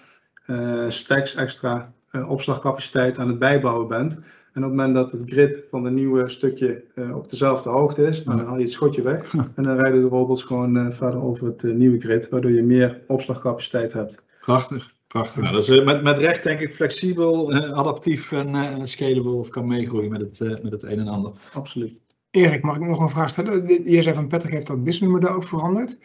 [0.89, 1.93] stacks extra
[2.27, 4.15] opslagcapaciteit aan het bijbouwen bent.
[4.53, 6.85] En op het moment dat het grid van een nieuwe stukje
[7.15, 9.35] op dezelfde hoogte is, dan haal je het schotje weg.
[9.55, 13.93] En dan rijden de robots gewoon verder over het nieuwe grid, waardoor je meer opslagcapaciteit
[13.93, 14.25] hebt.
[14.41, 14.97] Prachtig.
[15.09, 15.43] Prachtig.
[15.43, 20.11] Nou, eh, met, met recht denk ik flexibel, adaptief en eh, scalable of kan meegroeien
[20.11, 21.33] met het, eh, met het een en ander.
[21.53, 21.93] Absoluut.
[22.31, 23.91] Erik, mag ik nog een vraag stellen?
[23.91, 25.99] Je zei van Patrick heeft dat businessmodel ook veranderd.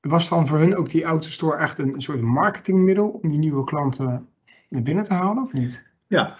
[0.00, 4.28] Was dan voor hun ook die autostore echt een soort marketingmiddel om die nieuwe klanten
[4.68, 5.86] naar binnen te halen of niet?
[6.06, 6.36] Ja,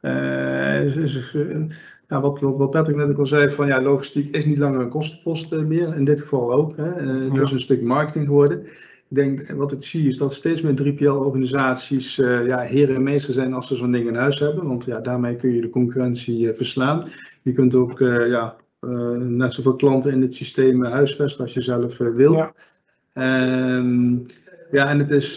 [0.00, 1.64] eh, is- is- eh,
[2.08, 4.80] ja wat, wat, wat Patrick net ook al zei, van ja, logistiek is niet langer
[4.80, 5.96] een kostenpost meer.
[5.96, 6.76] In dit geval ook.
[6.76, 6.92] Hè.
[6.92, 7.42] Het Ja.
[7.42, 8.66] is een stuk marketing geworden.
[9.08, 13.34] Ik denk, wat ik zie, is dat steeds meer 3PL-organisaties eh, ja, heren en meester
[13.34, 14.66] zijn als ze zo'n ding in huis hebben.
[14.66, 17.08] Want ja, daarmee kun je de concurrentie eh, verslaan.
[17.42, 18.56] Je kunt ook eh, ja,
[19.18, 22.36] net zoveel klanten in het systeem huisvesten als je zelf wilt.
[22.36, 22.52] Ja.
[23.12, 24.18] Ehm,
[24.70, 25.36] ja, en het is,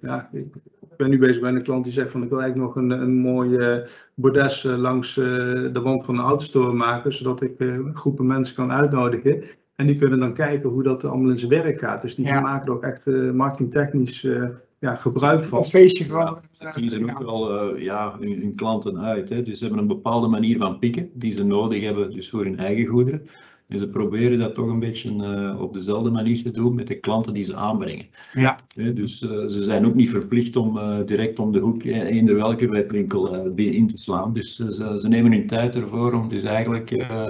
[0.00, 2.84] ja, ik ben nu bezig met een klant die zegt van ik wil eigenlijk nog
[2.84, 7.52] een, een mooie bordes langs de wand van een autostore maken, zodat ik
[7.92, 9.44] groepen mensen kan uitnodigen.
[9.76, 12.02] En die kunnen dan kijken hoe dat allemaal in zijn werk gaat.
[12.02, 12.40] Dus die Ja.
[12.40, 14.44] maken er ook echt eh, marketingtechnisch eh,
[14.78, 15.58] ja, gebruik van.
[15.58, 16.38] Een feestje van.
[16.58, 19.28] Daar kiezen ze ook wel eh, ja, hun, hun klanten uit.
[19.28, 19.42] Hè.
[19.42, 22.58] Dus ze hebben een bepaalde manier van pikken die ze nodig hebben dus voor hun
[22.58, 23.26] eigen goederen.
[23.68, 26.94] En ze proberen dat toch een beetje eh, op dezelfde manier te doen met de
[27.00, 28.06] klanten die ze aanbrengen.
[28.32, 28.58] Ja.
[28.74, 31.98] Hè, dus eh, ze zijn ook niet verplicht om eh, direct om de hoek eh,
[32.00, 34.32] eender welke webwinkel eh, in te slaan.
[34.32, 37.26] Dus eh, ze, ze nemen hun tijd ervoor om dus eigenlijk eh,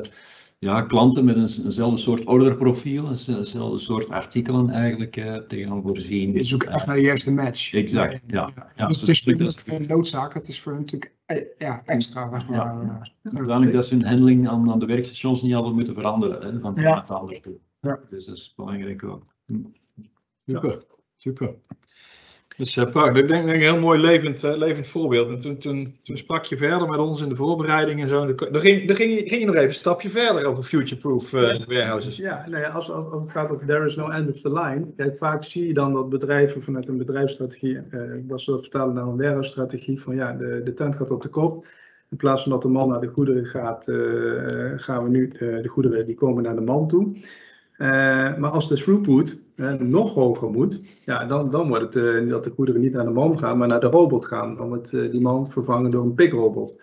[0.58, 5.82] ja, klanten met een, eenzelfde soort orderprofiel, een- eenzelfde soort artikelen eigenlijk eh, te gaan
[5.82, 6.32] voorzien.
[6.32, 7.72] Je zoekt echt naar de juiste match.
[7.74, 8.50] Exact, ja.
[8.76, 10.34] Ja, dus het dus is voor hun dat- ook een noodzaak.
[10.34, 12.30] Het is voor hun natuurlijk eh, ja, extra.
[12.40, 12.82] Zeg maar.
[12.82, 16.60] eh, Zodanig dat ze hun handling aan, aan de werkstations niet altijd moeten veranderen hè,
[16.60, 17.04] van de Ja.
[17.08, 17.58] naar toe.
[17.80, 18.00] Ja.
[18.10, 19.26] Dus dat is belangrijk ook.
[20.46, 20.84] Super,
[21.16, 21.54] super.
[22.56, 23.22] Dus uh, prachtig.
[23.22, 25.28] Ik denk, denk een heel mooi levend, eh, levend voorbeeld.
[25.28, 28.34] En toen, toen, toen sprak je verder met ons in de voorbereiding en zo.
[28.34, 31.66] Dan ging, dan ging, je, ging je nog even een stapje verder over future-proof eh,
[31.66, 32.16] warehouses.
[32.16, 34.52] Ja, nou ja, als, als als het gaat over there is no end of the
[34.52, 34.86] line.
[34.96, 38.94] Kijk, vaak zie je dan dat bedrijven vanuit een bedrijfsstrategie, eh, dat ze dat vertalen
[38.94, 41.66] naar een warehouse-strategie, van ja, de, de tent gaat op de kop.
[42.10, 43.96] In plaats van dat de man naar de goederen gaat, eh,
[44.76, 47.16] gaan we nu, eh, de goederen die komen naar de man toe.
[47.76, 49.36] Eh, maar als de throughput eh,
[49.78, 53.10] nog hoger moet, ja, dan, dan wordt het eh, dat de goederen niet naar de
[53.10, 54.56] man gaan, maar naar de robot gaan.
[54.56, 56.82] Dan wordt eh, die man vervangen door een pikrobot.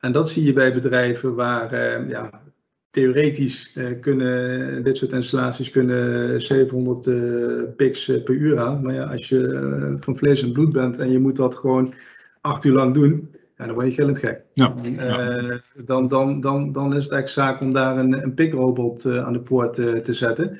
[0.00, 2.42] En dat zie je bij bedrijven waar eh, ja,
[2.90, 8.82] theoretisch kunnen dit soort installaties kunnen 700 eh pics eh, per uur aan.
[8.82, 11.94] Maar ja, als je van vlees en bloed bent en je moet dat gewoon
[12.40, 14.42] acht uur lang doen, ja, dan word je gillend gek.
[14.52, 14.74] Ja.
[14.96, 19.24] Eh, dan, dan, dan, dan is het echt zaak om daar een, een pikrobot eh,
[19.24, 20.58] aan de poort eh, te zetten.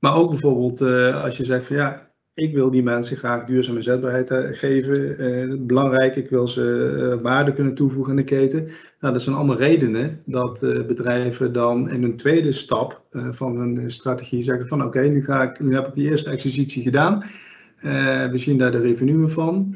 [0.00, 0.80] Maar ook bijvoorbeeld
[1.22, 5.66] als je zegt van ja, ik wil die mensen graag duurzame zetbaarheid geven.
[5.66, 8.68] Belangrijk, ik wil ze waarde kunnen toevoegen aan de keten.
[9.00, 14.42] Nou, dat zijn allemaal redenen dat bedrijven dan in een tweede stap van hun strategie
[14.42, 17.24] zeggen van oké, nu ga ik, nu heb ik die eerste exercitie gedaan.
[18.30, 19.74] We zien daar de revenue van.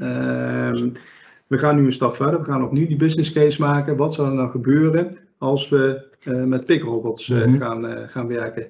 [1.49, 2.39] We gaan nu een stap verder.
[2.41, 3.97] We gaan opnieuw die business case maken.
[3.97, 7.59] Wat zou er nou gebeuren als we eh, met pickrobots eh, Mhm.
[7.59, 8.67] gaan, eh, gaan werken?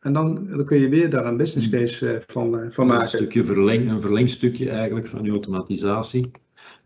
[0.00, 2.94] En dan, dan kun je weer daar een business case eh, van, eh, van Een
[2.94, 3.08] maken.
[3.08, 6.30] stukje verleng, een verlengstukje eigenlijk van je automatisatie.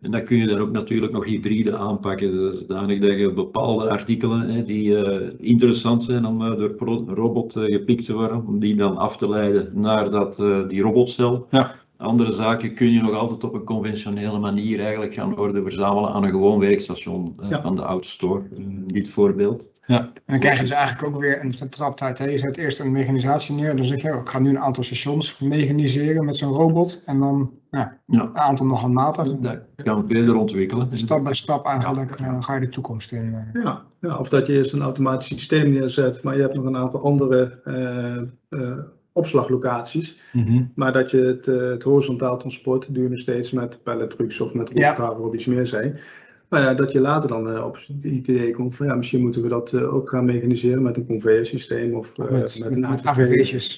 [0.01, 4.41] En dan kun je daar ook natuurlijk nog hybride aanpakken, zodanig dat je bepaalde artikelen
[4.49, 8.75] hè, die eh, interessant zijn om eh, door een robot gepikt te worden, om die
[8.75, 11.47] dan af te leiden naar dat, eh, die robotcel.
[11.51, 11.75] Ja.
[12.01, 16.23] Andere zaken kun je nog altijd op een conventionele manier eigenlijk gaan worden verzamelen aan
[16.25, 17.63] een gewoon werkstation eh, Ja.
[17.63, 19.67] van de autostore, in dit voorbeeld.
[19.87, 22.19] Ja, En dan krijg je dus eigenlijk ook weer een vertraptheid.
[22.19, 22.25] Hè?
[22.25, 23.77] Je zet eerst een mechanisatie neer.
[23.77, 27.03] Dan zeg je, oh, ik ga nu een aantal stations mechaniseren met zo'n robot.
[27.07, 28.21] En dan ja, Ja.
[28.23, 29.33] een aantal nog handmatig.
[29.39, 30.89] Dat kan verder ontwikkelen.
[30.93, 33.35] Stap bij stap eigenlijk eh, ga je de toekomst in.
[33.53, 33.63] eh.
[33.63, 36.77] Ja, ja, of dat je eerst een automatisch systeem neerzet, maar je hebt nog een
[36.77, 38.17] aantal andere eh,
[38.61, 38.79] eh,
[39.13, 40.19] opslaglocaties.
[40.33, 40.63] Mhm.
[40.75, 44.89] Maar dat je het, eh, het horizontaal transport nog steeds met palletrucks of met Ja.
[44.95, 45.99] rolkamer of iets meer zijn.
[46.49, 49.43] Maar ja, dat je later dan eh, op het idee komt van ja, misschien moeten
[49.43, 52.79] we dat eh, ook gaan mechaniseren met een conveyor systeem of eh, met, met.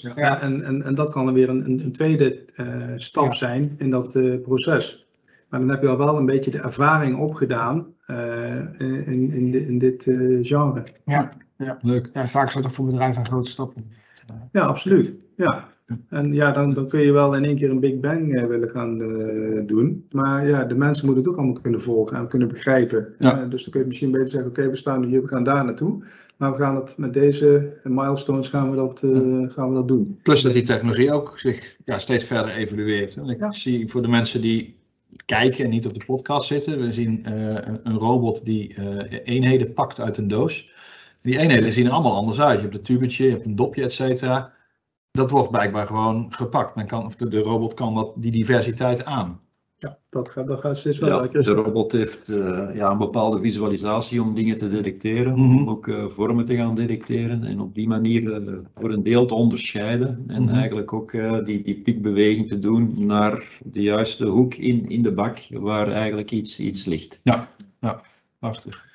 [0.03, 0.41] Ja, Ja.
[0.41, 2.67] en, en, en dat kan dan weer een, een, tweede eh,
[2.97, 3.35] stap Ja.
[3.35, 5.07] zijn in dat eh, proces.
[5.49, 9.79] Maar dan heb je al wel een beetje de ervaring opgedaan eh, in, in, in
[9.79, 10.83] dit eh, genre.
[11.81, 12.09] leuk.
[12.13, 13.75] Ja, vaak is dat voor bedrijven een grote stap.
[14.53, 15.15] Ja, absoluut.
[15.37, 15.71] Ja.
[16.09, 18.69] En ja, dan, dan kun je wel in één keer een Big Bang eh, willen
[18.71, 20.07] gaan eh, doen.
[20.11, 23.15] Maar ja, de mensen moeten het ook allemaal kunnen volgen en kunnen begrijpen.
[23.19, 23.43] Ja.
[23.43, 25.45] Eh, dus dan kun je misschien beter zeggen, oké, we staan nu hier, we gaan
[25.45, 26.05] daar naartoe.
[26.37, 28.99] Maar we gaan het met deze milestones gaan we dat,
[29.53, 30.19] gaan we dat doen.
[30.23, 33.17] Plus dat die technologie ook zich ja, steeds verder evolueert.
[33.17, 33.53] En ik Ja.
[33.53, 34.77] zie voor de mensen die
[35.27, 36.81] kijken en niet op de podcast zitten.
[36.81, 38.75] We zien een, een robot die
[39.25, 40.72] eenheden pakt uit een doos.
[41.23, 42.57] Die eenheden zien er allemaal anders uit.
[42.57, 44.53] Je hebt een tubetje, je hebt een dopje, et cetera.
[45.11, 46.75] Dat wordt blijkbaar gewoon gepakt.
[46.77, 49.41] Men kan, of de, de robot kan dat, die diversiteit aan.
[49.77, 51.43] Ja, dat gaat, dat gaat steeds wel Ja, lekker.
[51.43, 55.57] de robot heeft eh, ja, een bepaalde visualisatie om dingen te detecteren, Mhm.
[55.57, 59.27] om ook eh, vormen te gaan detecteren en op die manier eh, voor een deel
[59.27, 60.55] te onderscheiden en Mhm.
[60.55, 65.13] eigenlijk ook eh, die, die piekbeweging te doen naar de juiste hoek in, in de
[65.13, 67.21] bak waar eigenlijk iets, iets ligt.
[68.39, 68.91] Prachtig.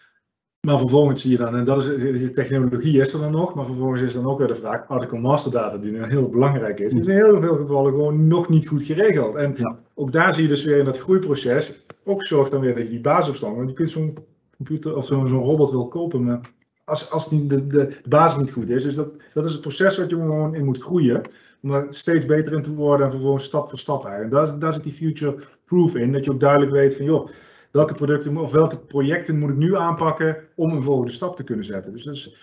[0.68, 3.66] Maar vervolgens zie je dan, en dat is de technologie is er dan nog, maar
[3.66, 6.94] vervolgens is dan ook weer de vraag, article master data, die nu heel belangrijk is,
[6.94, 9.36] is in heel veel gevallen gewoon nog niet goed geregeld.
[9.36, 9.80] En Ja.
[9.96, 12.90] ook daar zie je dus weer in dat groeiproces, ook zorgt dan weer dat je
[12.90, 14.18] die basisopstand, want je kunt zo'n
[14.56, 16.40] computer of zo'n robot wel kopen, maar
[16.84, 19.62] als, als die, de, de, de basis niet goed is, dus dat, dat is het
[19.62, 21.22] proces wat je gewoon in moet groeien,
[21.62, 24.34] om er steeds beter in te worden en vervolgens stap voor stap eigenlijk.
[24.34, 27.30] En daar, daar zit die future proof in, dat je ook duidelijk weet van joh,
[27.78, 31.66] welke producten of welke projecten moet ik nu aanpakken om een volgende stap te kunnen
[31.66, 31.92] zetten.
[31.94, 32.36] Dus dat is,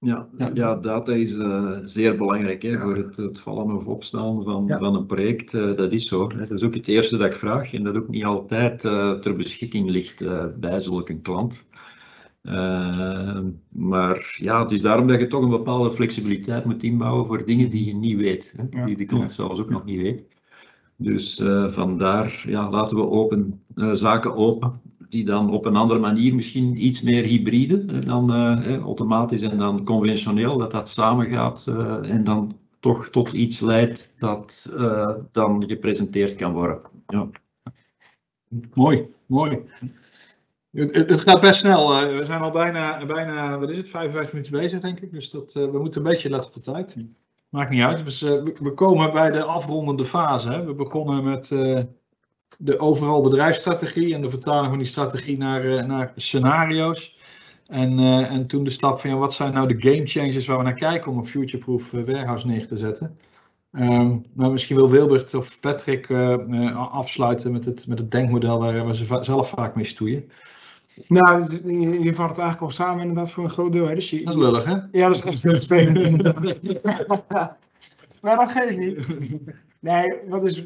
[0.00, 0.50] Ja, Ja.
[0.54, 0.74] ja.
[0.76, 4.78] data is eh, zeer belangrijk hè, voor het, het vallen of opstaan van, Ja.
[4.78, 5.54] van een project.
[5.54, 6.28] eh, dat is zo.
[6.30, 6.36] Hè.
[6.38, 9.36] Dat is ook het eerste dat ik vraag en dat ook niet altijd eh, ter
[9.36, 11.68] beschikking ligt eh, bij zulke klant.
[13.68, 17.70] Maar ja, het is daarom dat je toch een bepaalde flexibiliteit moet inbouwen voor dingen
[17.70, 18.84] die je niet weet, hè, Ja.
[18.84, 20.22] die de klant zelfs ook nog niet weet.
[21.00, 26.00] Dus eh, vandaar ja, laten we open, eh, zaken open die dan op een andere
[26.00, 28.32] manier misschien iets meer hybride eh, dan
[28.82, 34.72] automatisch en dan conventioneel, dat dat samengaat eh, en dan toch tot iets leidt dat
[34.76, 36.80] eh, dan gepresenteerd kan worden.
[37.06, 37.28] Ja.
[38.74, 39.58] Mooi, mooi.
[40.70, 42.06] Het, gaat best snel.
[42.16, 45.12] we zijn al bijna, bijna, wat is het, 55 minuten bezig, denk ik.
[45.12, 46.96] Dus dat, eh, we moeten een beetje letten op de tijd.
[47.48, 48.20] Maakt niet uit.
[48.20, 50.48] We, komen bij de afrondende fase.
[50.48, 50.64] Hè.
[50.64, 51.80] We begonnen met eh,
[52.58, 57.18] de overal bedrijfsstrategie en de vertaling van die strategie naar, eh, naar scenario's.
[57.66, 60.64] En, eh, en toen de stap van wat zijn nou de game changers waar we
[60.64, 63.18] naar kijken om een future-proof eh, warehouse neer te zetten.
[63.72, 66.10] Ehm, maar misschien wil Wilbert of Patrick
[66.74, 70.30] afsluiten met het, met het denkmodel waar we ze zelf vaak mee stoeien.
[71.08, 73.88] Nou, het- je, je vat het eigenlijk al samen inderdaad voor een groot deel.
[73.88, 73.94] Hè?
[73.94, 74.72] Dus je, Dat is lullig, hè?
[74.92, 76.22] Ja, dat is echt vervelend.
[78.22, 78.98] maar dat geeft niet.
[79.80, 80.64] Nee, wat is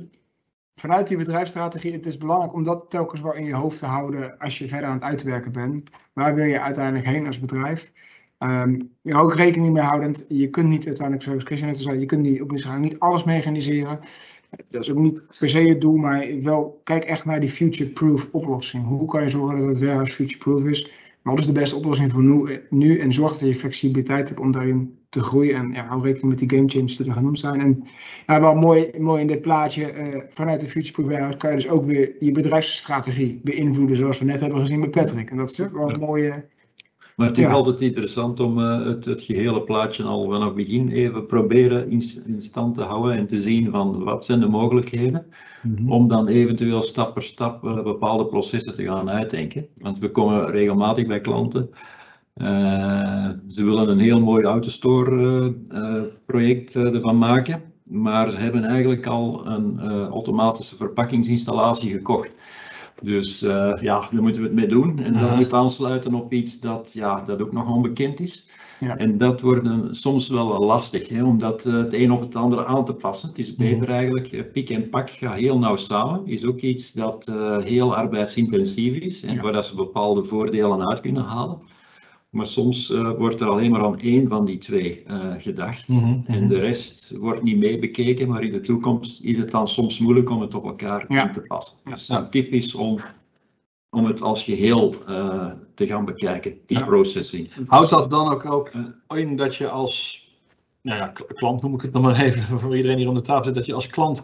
[0.75, 4.39] vanuit die bedrijfsstrategie, het is belangrijk om dat telkens wel in je hoofd te houden
[4.39, 5.91] als je verder aan het uitwerken bent.
[6.13, 7.93] Waar wil je uiteindelijk heen als bedrijf?
[8.39, 11.99] Ehm je ook rekening mee houdend, je kunt niet uiteindelijk, zoals Christian net al zei,
[11.99, 14.01] je kunt niet, op niet alles mechaniseren.
[14.69, 18.29] Dat is ook niet per se het doel, maar wel kijk echt naar die future-proof
[18.33, 18.87] oplossing.
[18.87, 20.91] Hoe kan je zorgen dat het warehouse future-proof is?
[21.23, 24.53] Wat is de beste oplossing voor nu, nu en zorg dat je flexibiliteit hebt om
[24.53, 25.55] daarin te groeien.
[25.55, 27.61] En ja, hou rekening met die game changes die er genoemd zijn.
[27.61, 27.85] En
[28.27, 31.57] ja, wel mooi, mooi in dit plaatje, eh, vanuit de Future Proof Warehouse kan je
[31.57, 35.31] dus ook weer je bedrijfsstrategie beïnvloeden, zoals we net hebben gezien met Patrick.
[35.31, 36.45] En dat is wel een mooie...
[37.23, 37.53] Maar het is Ja.
[37.53, 42.03] altijd interessant om eh, het, het gehele plaatje al vanaf het begin even proberen in,
[42.27, 45.27] in stand te houden en te zien van wat zijn de mogelijkheden.
[45.89, 49.67] om dan eventueel stap per stap bepaalde processen te gaan uitdenken.
[49.79, 51.71] Want we komen regelmatig bij klanten.
[52.35, 59.07] eh, ze willen een heel mooi autostore eh, project ervan maken, maar ze hebben eigenlijk
[59.07, 62.35] al een automatische verpakkingsinstallatie gekocht.
[63.03, 64.99] Dus eh, ja, daar moeten we het mee doen.
[64.99, 68.51] En dat moet aansluiten op iets dat, ja, dat ook nog onbekend is.
[68.81, 68.97] Ja.
[68.97, 72.37] En dat wordt een- soms wel lastig, hè, om dat eh, het een op het
[72.37, 73.29] andere aan te passen.
[73.29, 76.27] Het is beter eigenlijk, eh, pik en pak gaat heel nauw samen.
[76.27, 77.33] Is ook iets dat
[77.63, 79.43] heel arbeidsintensief is en Ja.
[79.43, 81.59] waar dat ze bepaalde voordelen uit kunnen halen.
[82.33, 85.89] Maar soms eh, wordt er alleen maar aan één van die twee eh, gedacht.
[85.89, 89.99] Mhm, En de rest wordt niet meebekeken, maar in de toekomst is het dan soms
[89.99, 91.31] moeilijk om het op elkaar Ja.
[91.31, 91.77] te passen.
[91.85, 91.91] Ja.
[91.91, 92.99] Dus een tip is om,
[93.91, 96.85] om het als geheel eh, te gaan bekijken, die Ja.
[96.85, 97.49] processing.
[97.67, 98.71] Houdt dat dan ook, ook
[99.15, 100.27] in dat je als
[100.83, 103.45] nou ja, klant, noem ik het nog maar even voor iedereen hier om de tafel
[103.45, 104.23] zit, dat je als klant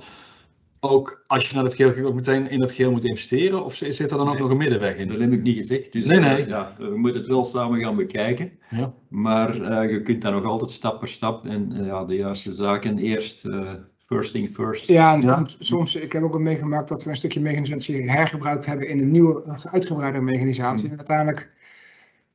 [0.80, 3.64] ook, als je naar het geheel kijkt, ook meteen in dat geheel moet investeren?
[3.64, 4.42] Of zit er dan ook Nee.
[4.42, 5.08] nog een middenweg in?
[5.08, 5.92] Dat heb ik niet gezegd.
[5.92, 6.46] Dus Nee, eh, nee.
[6.46, 8.50] Ja, we moeten het wel samen gaan bekijken.
[8.70, 8.92] Ja.
[9.08, 12.52] Maar eh, je kunt dan nog altijd stap per stap en eh, ja, de juiste
[12.52, 13.72] zaken eerst, eh,
[14.06, 14.86] first thing first.
[14.86, 15.46] Ja, en Ja.
[15.58, 19.10] soms, ik heb ook al meegemaakt dat we een stukje mechanisatie hergebruikt hebben in een
[19.10, 20.84] nieuwe, uitgebreide mechanisatie.
[20.90, 21.50] En uiteindelijk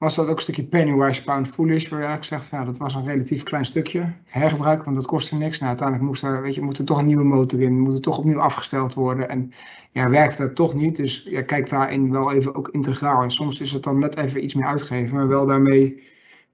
[0.04, 2.78] was dat ook een stukje pennywise pound foolish, waar je eigenlijk zegt, van, ja, dat
[2.78, 5.58] was een relatief klein stukje hergebruik, want dat kostte niks.
[5.58, 8.02] Nou, uiteindelijk moest er, weet je, moet er toch een nieuwe motor in, moet er
[8.02, 9.30] toch opnieuw afgesteld worden.
[9.30, 9.52] En
[9.90, 13.22] ja, werkte dat toch niet, dus ja, kijk daarin wel even ook integraal.
[13.22, 16.04] En soms is het dan net even iets meer uitgeven, maar wel daarmee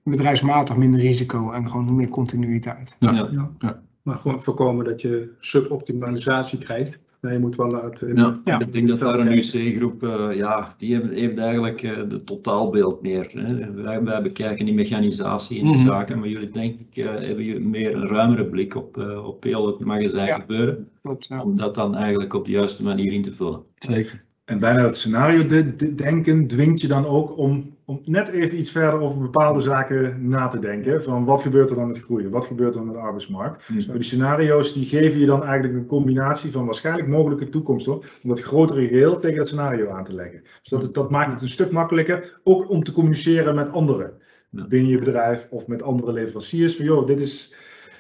[0.04, 2.96] bedrijfsmatig minder risico en gewoon meer continuïteit.
[3.00, 3.30] Ja.
[3.60, 3.82] Ja.
[4.02, 7.00] Maar gewoon voorkomen dat je suboptimalisatie krijgt.
[7.22, 8.16] Nee, je moet wel laten.
[8.16, 8.60] Ja, Ja.
[8.60, 13.02] ik denk dat daar een UC-groep, eh, ja, die hebben, heeft eigenlijk eh de totaalbeeld
[13.02, 13.30] meer.
[13.34, 13.72] Hè.
[13.74, 15.86] Wij, wij bekijken die mechanisatie in de Mhm.
[15.86, 19.44] zaken, maar jullie denk ik eh, hebben je meer een ruimere blik op, eh, op
[19.44, 20.40] heel het magazijn Ja.
[20.40, 21.44] gebeuren, Klopt, ja.
[21.44, 23.62] om dat dan eigenlijk op de juiste manier in te vullen.
[23.76, 24.24] Zeker.
[24.46, 28.58] En bijna het scenario de, de- denken dwingt je dan ook om, om net even
[28.58, 31.04] iets verder over bepaalde zaken na te denken.
[31.04, 32.30] Van wat gebeurt er dan met groei?
[32.30, 33.70] Wat gebeurt er met de arbeidsmarkt?
[33.70, 38.02] Nou, die scenario's die geven je dan eigenlijk een combinatie van waarschijnlijk mogelijke toekomst om
[38.24, 40.42] dat grotere geheel tegen dat scenario aan te leggen.
[40.42, 44.14] Dus dat, dat maakt het een stuk makkelijker, ook om te communiceren met anderen
[44.50, 44.68] Ja.
[44.68, 46.76] binnen je bedrijf of met andere leveranciers.
[46.76, 47.56] Van joh, dit, is,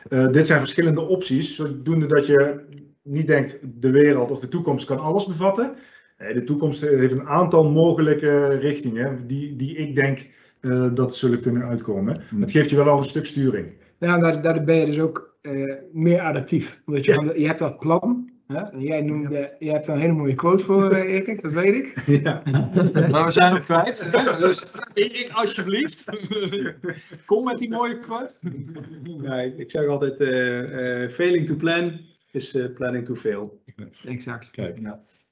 [0.10, 2.60] eh, dit zijn verschillende opties, zodoende dat je
[3.04, 5.76] niet denkt de wereld of de toekomst kan alles bevatten.
[6.20, 10.28] Nee, de toekomst heeft een aantal mogelijke richtingen die, die ik denk
[10.60, 12.22] eh, dat zullen kunnen uitkomen.
[12.30, 12.42] Hmm.
[12.42, 13.68] Het geeft je wel al een stuk sturing.
[13.98, 16.82] Ja, daar, ben je dus ook eh, meer adaptief.
[16.86, 18.30] Omdat je, je hebt dat plan.
[18.48, 18.58] Hè?
[18.58, 21.76] En Jij noemde, je hebt daar een hele mooie quote voor, eh, Erik, dat weet
[21.76, 21.94] ik.
[22.06, 22.42] ja.
[23.12, 24.10] Maar we zijn hem kwijt.
[24.40, 24.64] Dus
[24.94, 26.04] Erik, alsjeblieft.
[27.26, 28.34] Kom met die mooie quote.
[29.22, 32.00] Ja, ik, ik zeg altijd, eh, eh, failing to plan
[32.32, 33.62] is eh, planning to fail.
[34.06, 34.52] Exact.
[34.52, 34.80] Kijk.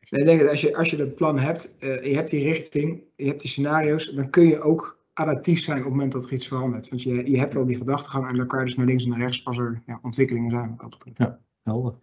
[0.10, 3.04] Ik denk dat als je, als je dat plan hebt, eh, je hebt die richting,
[3.16, 6.34] je hebt die scenario's, dan kun je ook adaptief zijn op het moment dat er
[6.34, 6.90] iets verandert.
[6.90, 9.10] Want je, je hebt al die gedachtegang en dan kan je dus naar links en
[9.10, 10.70] naar rechts als er ja, ontwikkelingen zijn.
[10.70, 11.38] Wat dat betreft.
[11.64, 11.94] Helder.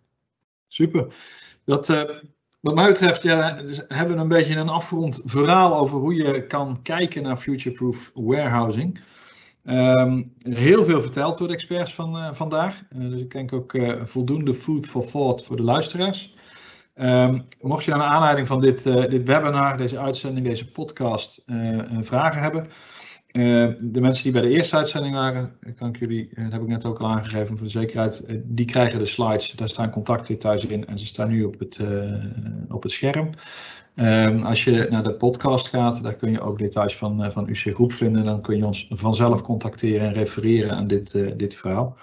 [0.69, 1.15] Super.
[1.65, 2.03] Dat, eh,
[2.61, 6.47] wat mij betreft ja, dus hebben we een beetje een afgerond verhaal over hoe je
[6.47, 9.01] kan kijken naar future-proof warehousing.
[9.65, 12.83] Ehm, heel veel verteld door de experts van eh, vandaag.
[12.89, 16.34] Eh, dus ik denk ook eh, voldoende food for thought voor de luisteraars.
[16.95, 21.79] Ehm, mocht je naar aanleiding van dit, eh, dit webinar, deze uitzending, deze podcast eh,
[22.01, 22.67] vragen hebben,
[23.27, 26.69] eh, de mensen die bij de eerste uitzending waren, kan ik jullie, dat heb ik
[26.69, 29.51] net ook al aangegeven voor de zekerheid, die krijgen de slides.
[29.51, 31.79] Daar staan contactdetails in en ze staan nu op het,
[32.69, 33.31] op het scherm.
[33.95, 37.75] Ehm, als je naar de podcast gaat, daar kun je ook details van, van UC
[37.75, 38.25] Groep vinden.
[38.25, 41.97] Dan kun je ons vanzelf contacteren en refereren aan dit, dit verhaal.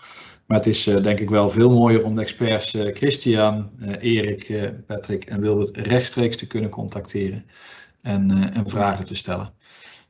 [0.52, 4.14] Maar het is eh, denk ik wel veel mooier om de experts eh, Christian, eh,
[4.14, 7.46] Erik, Patrick en Wilbert rechtstreeks te kunnen contacteren
[8.02, 9.54] en, en vragen te stellen.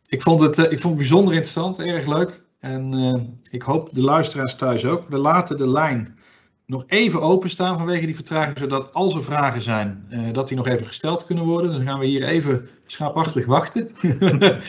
[0.07, 2.41] Ik vond, het, ik vond het bijzonder interessant, erg leuk.
[2.59, 5.09] En ik hoop de luisteraars thuis ook.
[5.09, 6.17] We laten de lijn
[6.65, 10.85] nog even openstaan vanwege die vertraging, zodat als er vragen zijn, dat die nog even
[10.85, 11.71] gesteld kunnen worden.
[11.71, 13.89] Dan gaan we hier even schaapachtig wachten.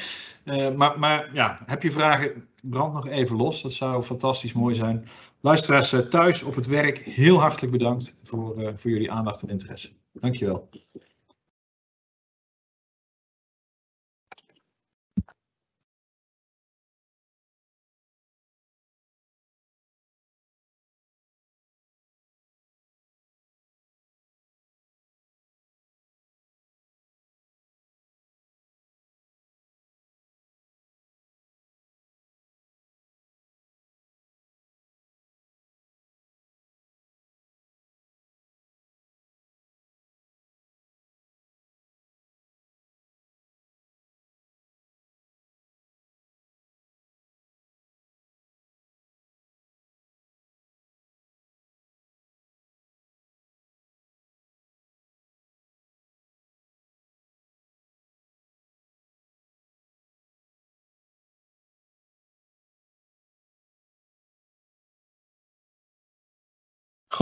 [0.77, 3.63] Maar, maar ja, heb je vragen, brand nog even los.
[3.63, 5.09] Dat zou fantastisch mooi zijn.
[5.43, 9.49] Luisteraars eh, thuis op het werk, heel hartelijk bedankt voor, eh, voor jullie aandacht en
[9.49, 9.91] interesse.
[10.13, 10.69] Dankjewel.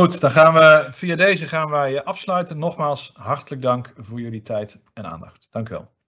[0.01, 2.59] Goed, dan gaan we via deze gaan wij afsluiten.
[2.59, 5.49] Nogmaals, hartelijk dank voor jullie tijd en aandacht.
[5.51, 6.00] Dank u wel.